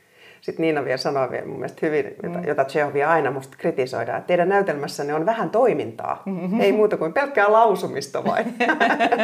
Sitten 0.45 0.63
Niina 0.63 0.85
vielä 0.85 0.97
sanoi 0.97 1.31
vielä 1.31 1.47
mun 1.47 1.57
mielestä 1.57 1.87
hyvin, 1.87 2.17
mm. 2.23 2.45
jota 2.45 2.65
Chehovia 2.65 3.11
aina 3.11 3.31
musta 3.31 3.57
kritisoidaan, 3.59 4.19
että 4.19 4.27
teidän 4.27 4.49
näytelmässänne 4.49 5.15
on 5.15 5.27
vähän 5.27 5.51
toimintaa, 5.51 6.23
mm-hmm. 6.27 6.61
ei 6.61 6.73
muuta 6.73 6.97
kuin 6.97 7.13
pelkkää 7.13 7.53
lausumista 7.53 8.25
vain. 8.25 8.55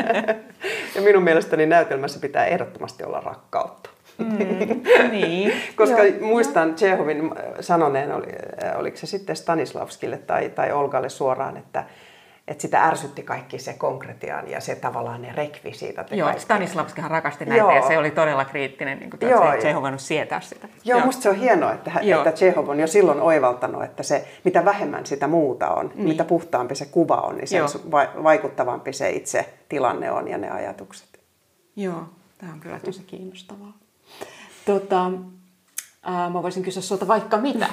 ja 0.95 1.03
minun 1.03 1.23
mielestäni 1.23 1.67
näytelmässä 1.67 2.21
pitää 2.21 2.47
ehdottomasti 2.47 3.05
olla 3.05 3.21
rakkautta. 3.21 3.91
Mm, 4.19 4.39
niin. 5.11 5.53
Koska 5.77 6.05
Joo. 6.05 6.27
muistan 6.27 6.75
Chehovin 6.75 7.31
sanoneen, 7.61 8.13
oli, 8.13 8.29
oliko 8.77 8.97
se 8.97 9.07
sitten 9.07 9.37
Stanislavskille 9.37 10.19
tai, 10.19 10.49
tai 10.49 10.73
Olgalle 10.73 11.09
suoraan, 11.09 11.57
että 11.57 11.85
että 12.51 12.63
sitä 12.63 12.85
ärsytti 12.85 13.23
kaikki 13.23 13.59
se 13.59 13.73
konkretiaan 13.73 14.51
ja 14.51 14.61
se 14.61 14.75
tavallaan 14.75 15.23
ne 15.23 15.33
rekvisiitat. 15.33 16.11
Joo, 16.11 16.39
Stanislavskihan 16.39 17.11
rakasti 17.11 17.45
näitä 17.45 17.59
Joo. 17.59 17.71
ja 17.71 17.89
se 17.89 17.99
oli 17.99 18.11
todella 18.11 18.45
kriittinen, 18.45 18.99
niin 18.99 19.11
kuin 19.11 19.31
Joo. 19.31 19.57
Tsehov 19.59 19.83
voinut 19.83 20.01
sietää 20.01 20.41
sitä. 20.41 20.69
Joo, 20.85 20.99
Joo. 20.99 21.07
musta 21.07 21.23
se 21.23 21.29
on 21.29 21.37
hienoa, 21.37 21.73
että, 21.73 21.93
Joo. 22.03 22.21
että 22.21 22.33
Tsehov 22.33 22.69
on 22.69 22.81
jo 22.81 22.87
silloin 22.87 23.21
oivaltanut, 23.21 23.85
että 23.85 24.03
se, 24.03 24.29
mitä 24.45 24.65
vähemmän 24.65 25.07
sitä 25.07 25.27
muuta 25.27 25.69
on, 25.69 25.93
niin. 25.95 26.09
mitä 26.09 26.25
puhtaampi 26.25 26.75
se 26.75 26.87
kuva 26.87 27.17
on, 27.17 27.37
niin 27.37 27.49
sen 27.49 27.63
vaikuttavampi 28.23 28.93
se 28.93 29.11
itse 29.11 29.55
tilanne 29.69 30.11
on 30.11 30.29
ja 30.29 30.39
ne 30.39 30.51
ajatukset. 30.51 31.21
Joo, 31.77 32.03
tämä 32.39 32.53
on 32.53 32.61
kyllä 32.61 32.81
tosi 32.81 33.03
kiinnostavaa. 33.03 33.73
Tota, 34.67 35.07
äh, 36.09 36.33
mä 36.33 36.43
voisin 36.43 36.63
kysyä 36.63 36.83
sinulta 36.83 37.09
vaikka 37.09 37.37
mitä. 37.37 37.67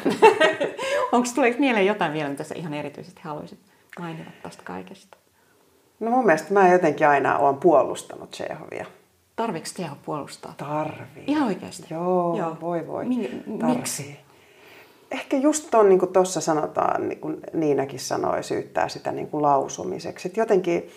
Onko 1.11 1.27
tuleeko 1.35 1.59
mieleen 1.59 1.85
jotain 1.85 2.13
vielä, 2.13 2.29
mitä 2.29 2.43
sä 2.43 2.55
ihan 2.55 2.73
erityisesti 2.73 3.21
haluaisit 3.23 3.59
mainita 3.99 4.31
tästä 4.43 4.63
kaikesta? 4.63 5.17
No 5.99 6.11
mun 6.11 6.25
mielestä 6.25 6.53
mä 6.53 6.71
jotenkin 6.71 7.07
aina 7.07 7.37
olen 7.37 7.57
puolustanut 7.57 8.31
Chehovia. 8.31 8.85
Tarviiko 9.35 9.67
Tsehov 9.73 9.97
puolustaa? 10.05 10.53
Tarvii. 10.57 11.23
Ihan 11.27 11.47
oikeasti? 11.47 11.87
Joo, 11.89 12.37
Joo. 12.37 12.57
voi 12.61 12.87
voi. 12.87 13.05
Min, 13.05 13.43
miksi? 13.45 14.19
Ehkä 15.11 15.37
just 15.37 15.71
tuon, 15.71 15.89
niin 15.89 15.99
kuin 15.99 16.13
tuossa 16.13 16.41
sanotaan, 16.41 17.09
niin 17.09 17.19
kuin 17.19 17.37
Niinakin 17.53 17.99
sanoi, 17.99 18.43
syyttää 18.43 18.89
sitä 18.89 19.11
niin 19.11 19.27
kuin 19.27 19.41
lausumiseksi. 19.41 20.27
Et 20.27 20.37
jotenkin 20.37 20.91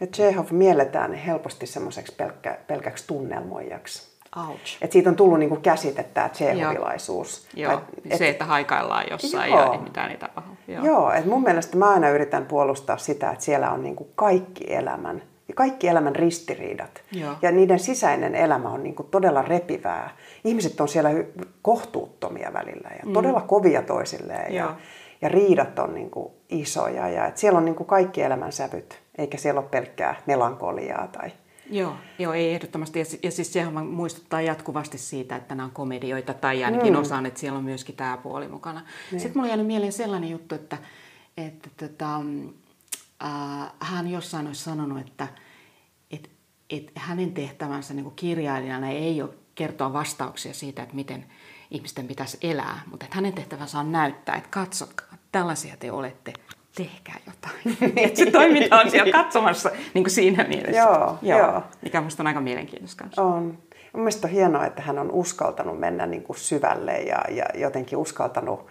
että 0.00 0.16
Chekhov 0.16 0.46
mielletään 0.50 1.14
helposti 1.14 1.66
semmoiseksi 1.66 2.14
pelkkä, 2.14 2.58
pelkäksi 2.66 3.06
tunnelmoijaksi. 3.06 4.14
Ouch. 4.48 4.78
Et 4.80 4.92
siitä 4.92 5.10
on 5.10 5.16
tullut 5.16 5.38
niinku 5.38 5.56
käsite 5.56 6.02
tämä 6.02 6.28
tsehovilaisuus. 6.28 7.46
Joo, 7.54 7.72
Joo. 7.72 7.82
Et, 8.10 8.18
se, 8.18 8.28
että 8.28 8.44
haikaillaan 8.44 9.04
jossain 9.10 9.50
joo. 9.50 9.60
ja 9.60 9.72
ei 9.72 9.78
mitään 9.78 10.08
niitä 10.08 10.28
tapahdu. 10.28 10.53
Joo. 10.68 10.84
Joo, 10.84 11.12
et 11.12 11.26
mun 11.26 11.42
mielestä 11.42 11.76
mä 11.76 11.90
aina 11.90 12.08
yritän 12.08 12.46
puolustaa 12.46 12.96
sitä, 12.96 13.30
että 13.30 13.44
siellä 13.44 13.70
on 13.70 13.82
niinku 13.82 14.08
kaikki 14.14 14.74
elämän 14.74 15.22
ja 15.48 15.54
kaikki 15.54 15.88
elämän 15.88 16.16
ristiriidat. 16.16 17.02
Joo. 17.12 17.34
Ja 17.42 17.50
niiden 17.52 17.78
sisäinen 17.78 18.34
elämä 18.34 18.68
on 18.68 18.82
niinku 18.82 19.02
todella 19.02 19.42
repivää. 19.42 20.10
Ihmiset 20.44 20.80
on 20.80 20.88
siellä 20.88 21.10
kohtuuttomia 21.62 22.52
välillä 22.52 22.90
ja 22.98 23.06
mm. 23.06 23.12
todella 23.12 23.40
kovia 23.40 23.82
toisilleen. 23.82 24.54
Ja, 24.54 24.74
ja 25.22 25.28
riidat 25.28 25.78
on 25.78 25.94
niinku 25.94 26.34
isoja. 26.48 27.08
Ja 27.08 27.26
et 27.26 27.36
siellä 27.36 27.58
on 27.58 27.64
niinku 27.64 27.84
kaikki 27.84 28.22
elämän 28.22 28.52
sävyt, 28.52 29.02
eikä 29.18 29.38
siellä 29.38 29.60
ole 29.60 29.68
pelkkää 29.70 30.14
melankoliaa 30.26 31.08
tai 31.12 31.30
Joo, 31.70 31.96
joo, 32.18 32.32
ei 32.32 32.54
ehdottomasti. 32.54 32.98
Ja, 32.98 33.04
ja 33.22 33.30
siis 33.30 33.52
sehän 33.52 33.86
muistuttaa 33.86 34.40
jatkuvasti 34.40 34.98
siitä, 34.98 35.36
että 35.36 35.54
nämä 35.54 35.64
on 35.64 35.72
komedioita, 35.72 36.34
tai 36.34 36.64
ainakin 36.64 36.92
mm. 36.92 36.98
osaan, 36.98 37.26
että 37.26 37.40
siellä 37.40 37.58
on 37.58 37.64
myöskin 37.64 37.96
tämä 37.96 38.16
puoli 38.16 38.48
mukana. 38.48 38.82
Niin. 39.10 39.20
Sitten 39.20 39.38
mulla 39.38 39.48
jäänyt 39.48 39.66
mieleen 39.66 39.92
sellainen 39.92 40.30
juttu, 40.30 40.54
että, 40.54 40.78
että 41.36 41.70
tota, 41.76 42.16
äh, 43.24 43.72
hän 43.80 44.10
jossain 44.10 44.46
olisi 44.46 44.62
sanonut, 44.62 45.00
että 45.00 45.28
et, 46.10 46.30
et 46.70 46.92
hänen 46.94 47.32
tehtävänsä 47.32 47.94
niin 47.94 48.04
kuin 48.04 48.16
kirjailijana 48.16 48.88
ei 48.88 49.22
ole 49.22 49.30
kertoa 49.54 49.92
vastauksia 49.92 50.54
siitä, 50.54 50.82
että 50.82 50.94
miten 50.94 51.26
ihmisten 51.70 52.08
pitäisi 52.08 52.38
elää, 52.42 52.80
mutta 52.90 53.06
että 53.06 53.16
hänen 53.16 53.32
tehtävänsä 53.32 53.78
on 53.78 53.92
näyttää, 53.92 54.36
että 54.36 54.50
katsotkaa, 54.50 55.18
tällaisia 55.32 55.76
te 55.76 55.92
olette, 55.92 56.32
tehkää 56.76 57.16
jotain. 57.26 57.92
että 58.04 58.18
se 58.18 58.30
toiminta 58.30 58.80
on 58.80 58.90
siellä 58.90 59.12
katsomassa 59.12 59.70
niin 59.94 60.04
kuin 60.04 60.10
siinä 60.10 60.44
mielessä. 60.44 60.82
Joo, 60.82 61.18
joo. 61.22 61.38
joo. 61.38 61.62
Mikä 61.82 62.00
minusta 62.00 62.22
on 62.22 62.26
aika 62.26 62.40
mielenkiintoista 62.40 63.04
kanssa. 63.04 63.22
On. 63.22 63.58
Mielestäni 63.96 64.30
on 64.30 64.36
hienoa, 64.36 64.66
että 64.66 64.82
hän 64.82 64.98
on 64.98 65.10
uskaltanut 65.10 65.80
mennä 65.80 66.06
niin 66.06 66.22
kuin 66.22 66.36
syvälle 66.36 66.92
ja, 66.92 67.24
ja 67.30 67.44
jotenkin 67.54 67.98
uskaltanut 67.98 68.66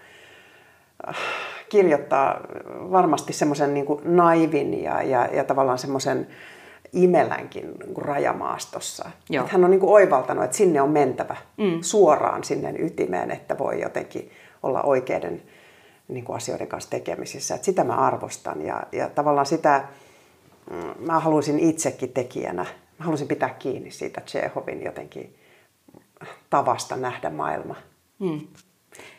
äh, 1.08 1.16
kirjoittaa 1.70 2.40
varmasti 2.92 3.34
semmoisen 3.34 3.74
niin 3.74 3.86
naivin 4.04 4.84
ja, 4.84 5.04
ja, 5.04 5.30
ja 5.34 5.44
tavallaan 5.44 5.78
semmoisen 5.78 6.28
imelänkin 6.94 7.72
niin 7.80 7.94
kuin 7.94 8.06
rajamaastossa. 8.06 9.10
Että 9.30 9.52
hän 9.52 9.64
on 9.64 9.72
niin 9.72 9.80
kuin 9.80 9.92
oivaltanut, 9.92 10.44
että 10.44 10.58
sinne 10.58 10.82
on 10.82 10.90
mentävä 10.90 11.36
mm. 11.58 11.78
suoraan 11.82 12.44
sinne 12.44 12.74
ytimeen, 12.80 13.32
että 13.32 13.58
voi 13.58 13.82
jotenkin 13.82 14.32
olla 14.64 14.82
oikeiden 14.82 15.42
niin 16.08 16.26
kuin 16.26 16.36
asioiden 16.36 16.68
kanssa 16.68 16.90
tekemisissä. 16.90 17.56
Että 17.56 17.66
sitä 17.66 17.84
mä 17.84 17.96
arvostan 17.96 18.62
ja, 18.62 18.84
ja 18.92 19.10
tavallaan 19.10 19.46
sitä 19.46 19.88
mm, 20.72 21.06
mä 21.06 21.20
haluaisin 21.20 21.60
itsekin 21.60 22.14
tekijänä, 22.14 22.66
mä 23.00 23.06
haluaisin 23.06 23.28
pitää 23.28 23.50
kiinni 23.50 23.92
siitä 23.92 24.22
Chehovin 24.22 24.84
jotenkin 24.84 25.36
tavasta 26.50 26.96
nähdä 26.96 27.30
maailma. 27.30 27.76
Hmm. 28.20 28.42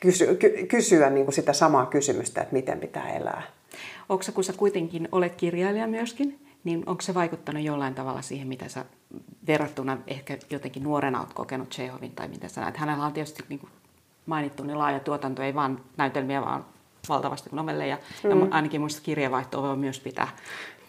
kysy, 0.00 0.36
ky, 0.36 0.66
kysyä 0.68 1.10
niin 1.10 1.26
kuin 1.26 1.34
sitä 1.34 1.52
samaa 1.52 1.86
kysymystä, 1.86 2.40
että 2.40 2.52
miten 2.52 2.80
pitää 2.80 3.12
elää. 3.12 3.42
Onko 4.08 4.24
kun 4.34 4.44
sä 4.44 4.52
kuitenkin 4.52 5.08
olet 5.12 5.34
kirjailija 5.34 5.86
myöskin, 5.86 6.46
niin 6.64 6.82
onko 6.86 7.02
se 7.02 7.14
vaikuttanut 7.14 7.62
jollain 7.62 7.94
tavalla 7.94 8.22
siihen, 8.22 8.48
mitä 8.48 8.68
sä 8.68 8.84
verrattuna 9.46 9.98
ehkä 10.06 10.38
jotenkin 10.50 10.82
nuorena 10.82 11.20
olet 11.20 11.32
kokenut 11.32 11.70
Chehovin 11.70 12.12
tai 12.12 12.28
mitä 12.28 12.48
sä 12.48 12.60
näet? 12.60 12.76
Hänellä 12.76 13.06
on 13.06 13.12
tietysti 13.12 13.44
niin 13.48 13.58
kuin 13.58 13.70
mainittu 14.26 14.64
niin 14.64 14.78
laaja 14.78 15.00
tuotanto, 15.00 15.42
ei 15.42 15.54
vain 15.54 15.80
näytelmiä, 15.96 16.42
vaan 16.42 16.64
valtavasti 17.08 17.50
novelleja. 17.52 17.98
Mm. 18.24 18.30
Ja 18.30 18.46
ainakin 18.50 18.80
muista 18.80 19.02
kirjavaihtoa 19.02 19.62
voi 19.62 19.76
myös 19.76 20.00
pitää 20.00 20.28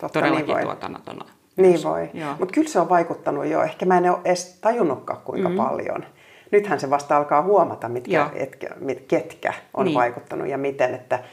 Totta, 0.01 0.19
todellakin 0.19 0.55
niin 0.55 0.65
tuotannotona. 0.65 1.25
Niin 1.55 1.83
voi. 1.83 2.09
Mutta 2.39 2.53
kyllä 2.53 2.67
se 2.67 2.79
on 2.79 2.89
vaikuttanut 2.89 3.45
jo. 3.45 3.63
Ehkä 3.63 3.85
mä 3.85 3.97
en 3.97 4.11
ole 4.11 4.19
edes 4.25 4.57
tajunnutkaan 4.61 5.21
kuinka 5.23 5.49
mm. 5.49 5.55
paljon. 5.55 6.05
Nythän 6.51 6.79
se 6.79 6.89
vasta 6.89 7.17
alkaa 7.17 7.41
huomata, 7.41 7.89
mitkä, 7.89 8.29
etkä, 8.33 8.67
mit, 8.79 9.05
ketkä 9.07 9.53
on 9.73 9.85
niin. 9.85 9.95
vaikuttanut 9.95 10.47
ja 10.47 10.57
miten. 10.57 10.93
Että, 10.93 11.23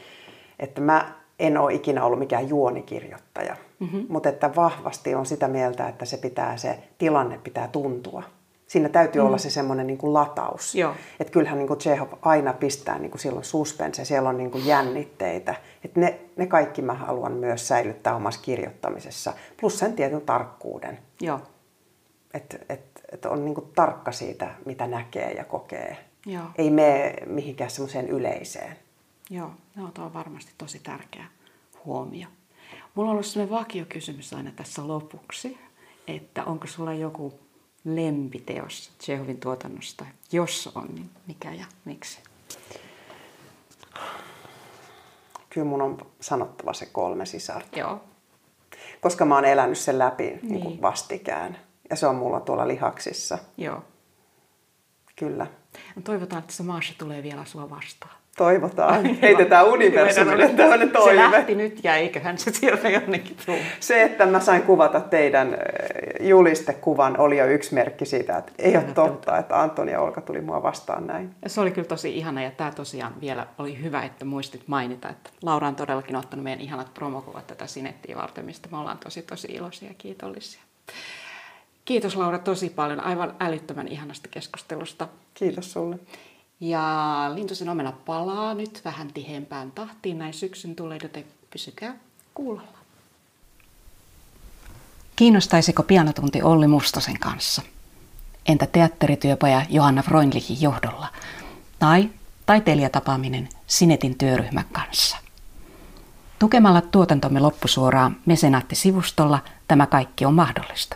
että 0.59 0.81
mä 0.81 1.11
en 1.39 1.57
ole 1.57 1.73
ikinä 1.73 2.05
ollut 2.05 2.19
mikään 2.19 2.49
juonikirjoittaja, 2.49 3.55
mm-hmm. 3.79 4.05
mutta 4.09 4.29
että 4.29 4.55
vahvasti 4.55 5.15
on 5.15 5.25
sitä 5.25 5.47
mieltä, 5.47 5.87
että 5.87 6.05
se 6.05 6.17
pitää 6.17 6.57
se 6.57 6.79
tilanne 6.97 7.39
pitää 7.43 7.67
tuntua. 7.67 8.23
Siinä 8.73 8.89
täytyy 8.89 9.21
mm. 9.21 9.27
olla 9.27 9.37
se 9.37 9.49
semmoinen 9.49 9.87
niin 9.87 9.97
kuin 9.97 10.13
lataus. 10.13 10.73
Että 11.19 11.33
kyllähän 11.33 11.57
niin 11.57 11.67
kuin 11.67 11.79
Chekhov 11.79 12.07
aina 12.21 12.53
pistää 12.53 12.99
niin 12.99 13.11
kuin 13.11 13.21
silloin 13.21 13.45
suspense, 13.45 14.05
siellä 14.05 14.29
on 14.29 14.37
niin 14.37 14.51
kuin 14.51 14.65
jännitteitä. 14.65 15.55
Että 15.83 15.99
ne, 15.99 16.19
ne 16.35 16.47
kaikki 16.47 16.81
mä 16.81 16.93
haluan 16.93 17.31
myös 17.31 17.67
säilyttää 17.67 18.15
omassa 18.15 18.41
kirjoittamisessa. 18.41 19.33
Plus 19.61 19.79
sen 19.79 19.93
tietyn 19.93 20.21
tarkkuuden. 20.21 20.99
Joo. 21.21 21.39
Että 22.33 22.57
et, 22.69 22.81
et 23.11 23.25
on 23.25 23.45
niin 23.45 23.55
kuin 23.55 23.67
tarkka 23.75 24.11
siitä, 24.11 24.55
mitä 24.65 24.87
näkee 24.87 25.31
ja 25.31 25.45
kokee. 25.45 25.97
Joo. 26.25 26.45
Ei 26.57 26.69
mene 26.69 27.13
mihinkään 27.25 27.69
semmoiseen 27.69 28.07
yleiseen. 28.07 28.77
Joo, 29.29 29.51
no, 29.75 29.91
tuo 29.93 30.05
on 30.05 30.13
varmasti 30.13 30.51
tosi 30.57 30.79
tärkeä 30.79 31.25
huomio. 31.85 32.27
Mulla 32.95 33.09
on 33.09 33.13
ollut 33.13 33.25
sellainen 33.25 33.57
vakiokysymys 33.57 34.33
aina 34.33 34.51
tässä 34.55 34.87
lopuksi, 34.87 35.57
että 36.07 36.43
onko 36.43 36.67
sulla 36.67 36.93
joku 36.93 37.43
lempiteos 37.85 38.91
Jehovin 39.07 39.39
tuotannosta? 39.39 40.05
Jos 40.31 40.69
on, 40.75 40.87
niin 40.95 41.09
mikä 41.27 41.53
ja 41.53 41.65
miksi? 41.85 42.19
Kyllä 45.49 45.67
mun 45.67 45.81
on 45.81 45.97
sanottava 46.21 46.73
se 46.73 46.85
kolme 46.85 47.25
sisarta. 47.25 47.79
Joo. 47.79 48.03
Koska 49.01 49.25
mä 49.25 49.35
oon 49.35 49.45
elänyt 49.45 49.77
sen 49.77 49.99
läpi 49.99 50.23
niin. 50.23 50.39
Niin 50.41 50.61
kuin 50.61 50.81
vastikään. 50.81 51.59
Ja 51.89 51.95
se 51.95 52.07
on 52.07 52.15
mulla 52.15 52.39
tuolla 52.39 52.67
lihaksissa. 52.67 53.37
Joo. 53.57 53.83
Kyllä. 55.15 55.47
Toivotaan, 56.03 56.39
että 56.41 56.53
se 56.53 56.63
maassa 56.63 56.93
tulee 56.97 57.23
vielä 57.23 57.45
sua 57.45 57.69
vastaan. 57.69 58.15
Toivotaan. 58.37 59.05
Heitetään 59.05 59.65
universumille 59.65 60.49
tämmöinen 60.49 60.89
toive. 60.89 61.23
Se 61.23 61.31
lähti 61.31 61.55
nyt 61.55 61.79
ja 61.83 61.95
eiköhän 61.95 62.37
se 62.37 62.51
sieltä 62.51 62.89
jonnekin 62.89 63.37
tule. 63.45 63.57
Se, 63.79 64.03
että 64.03 64.25
mä 64.25 64.39
sain 64.39 64.61
kuvata 64.61 64.99
teidän 64.99 65.53
eh, 65.53 66.27
julistekuvan, 66.27 67.19
oli 67.19 67.37
jo 67.37 67.45
yksi 67.45 67.73
merkki 67.73 68.05
siitä, 68.05 68.37
että 68.37 68.51
ei 68.59 68.77
ole 68.77 68.83
totta, 68.83 69.37
että 69.37 69.61
Antoni 69.61 69.91
ja 69.91 70.01
Olka 70.01 70.21
tuli 70.21 70.41
mua 70.41 70.63
vastaan 70.63 71.07
näin. 71.07 71.35
Ja 71.41 71.49
se 71.49 71.61
oli 71.61 71.71
kyllä 71.71 71.87
tosi 71.87 72.17
ihana 72.17 72.43
ja 72.43 72.51
tämä 72.51 72.71
tosiaan 72.71 73.13
vielä 73.21 73.47
oli 73.57 73.81
hyvä, 73.81 74.03
että 74.03 74.25
muistit 74.25 74.67
mainita, 74.67 75.09
että 75.09 75.29
Laura 75.41 75.67
on 75.67 75.75
todellakin 75.75 76.15
ottanut 76.15 76.43
meidän 76.43 76.61
ihanat 76.61 76.93
promokuvat 76.93 77.47
tätä 77.47 77.67
Sinettiä 77.67 78.15
varten, 78.15 78.45
mistä 78.45 78.69
me 78.71 78.77
ollaan 78.77 78.97
tosi 78.97 79.21
tosi 79.21 79.47
iloisia 79.47 79.87
ja 79.87 79.95
kiitollisia. 79.97 80.61
Kiitos 81.85 82.15
Laura 82.15 82.39
tosi 82.39 82.69
paljon 82.69 82.99
aivan 82.99 83.35
älyttömän 83.39 83.87
ihanasta 83.87 84.27
keskustelusta. 84.31 85.07
Kiitos 85.33 85.71
sulle. 85.71 85.99
Ja 86.63 87.31
Lintusen 87.33 87.69
omena 87.69 87.91
palaa 87.91 88.53
nyt 88.53 88.81
vähän 88.85 89.13
tiheämpään 89.13 89.71
tahtiin 89.71 90.19
näin 90.19 90.33
syksyn 90.33 90.75
tulee, 90.75 90.99
joten 91.03 91.25
pysykää 91.49 91.95
kuulolla. 92.33 92.77
Kiinnostaisiko 95.15 95.83
pianotunti 95.83 96.41
Olli 96.41 96.67
Mustosen 96.67 97.19
kanssa? 97.19 97.61
Entä 98.45 98.65
teatterityöpaja 98.65 99.65
Johanna 99.69 100.01
Freundlichin 100.01 100.61
johdolla? 100.61 101.07
Tai 101.79 102.09
taiteilijatapaaminen 102.45 103.49
Sinetin 103.67 104.17
työryhmän 104.17 104.65
kanssa? 104.71 105.17
Tukemalla 106.39 106.81
tuotantomme 106.81 107.39
loppusuoraan 107.39 108.17
Mesenaatti-sivustolla 108.25 109.39
tämä 109.67 109.85
kaikki 109.85 110.25
on 110.25 110.33
mahdollista. 110.33 110.95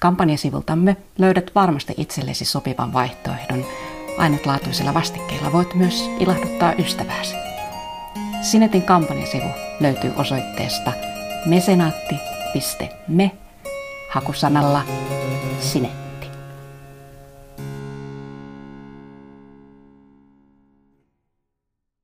Kampanjasivultamme 0.00 0.96
löydät 1.18 1.50
varmasti 1.54 1.94
itsellesi 1.96 2.44
sopivan 2.44 2.92
vaihtoehdon– 2.92 3.64
ainutlaatuisilla 4.18 4.94
vastikkeilla 4.94 5.52
voit 5.52 5.74
myös 5.74 6.10
ilahduttaa 6.20 6.72
ystävääsi. 6.78 7.34
Sinetin 8.42 8.82
kampanjasivu 8.82 9.48
löytyy 9.80 10.12
osoitteesta 10.16 10.92
mesenaatti.me 11.46 13.30
hakusanalla 14.10 14.82
Sinet. 15.60 16.01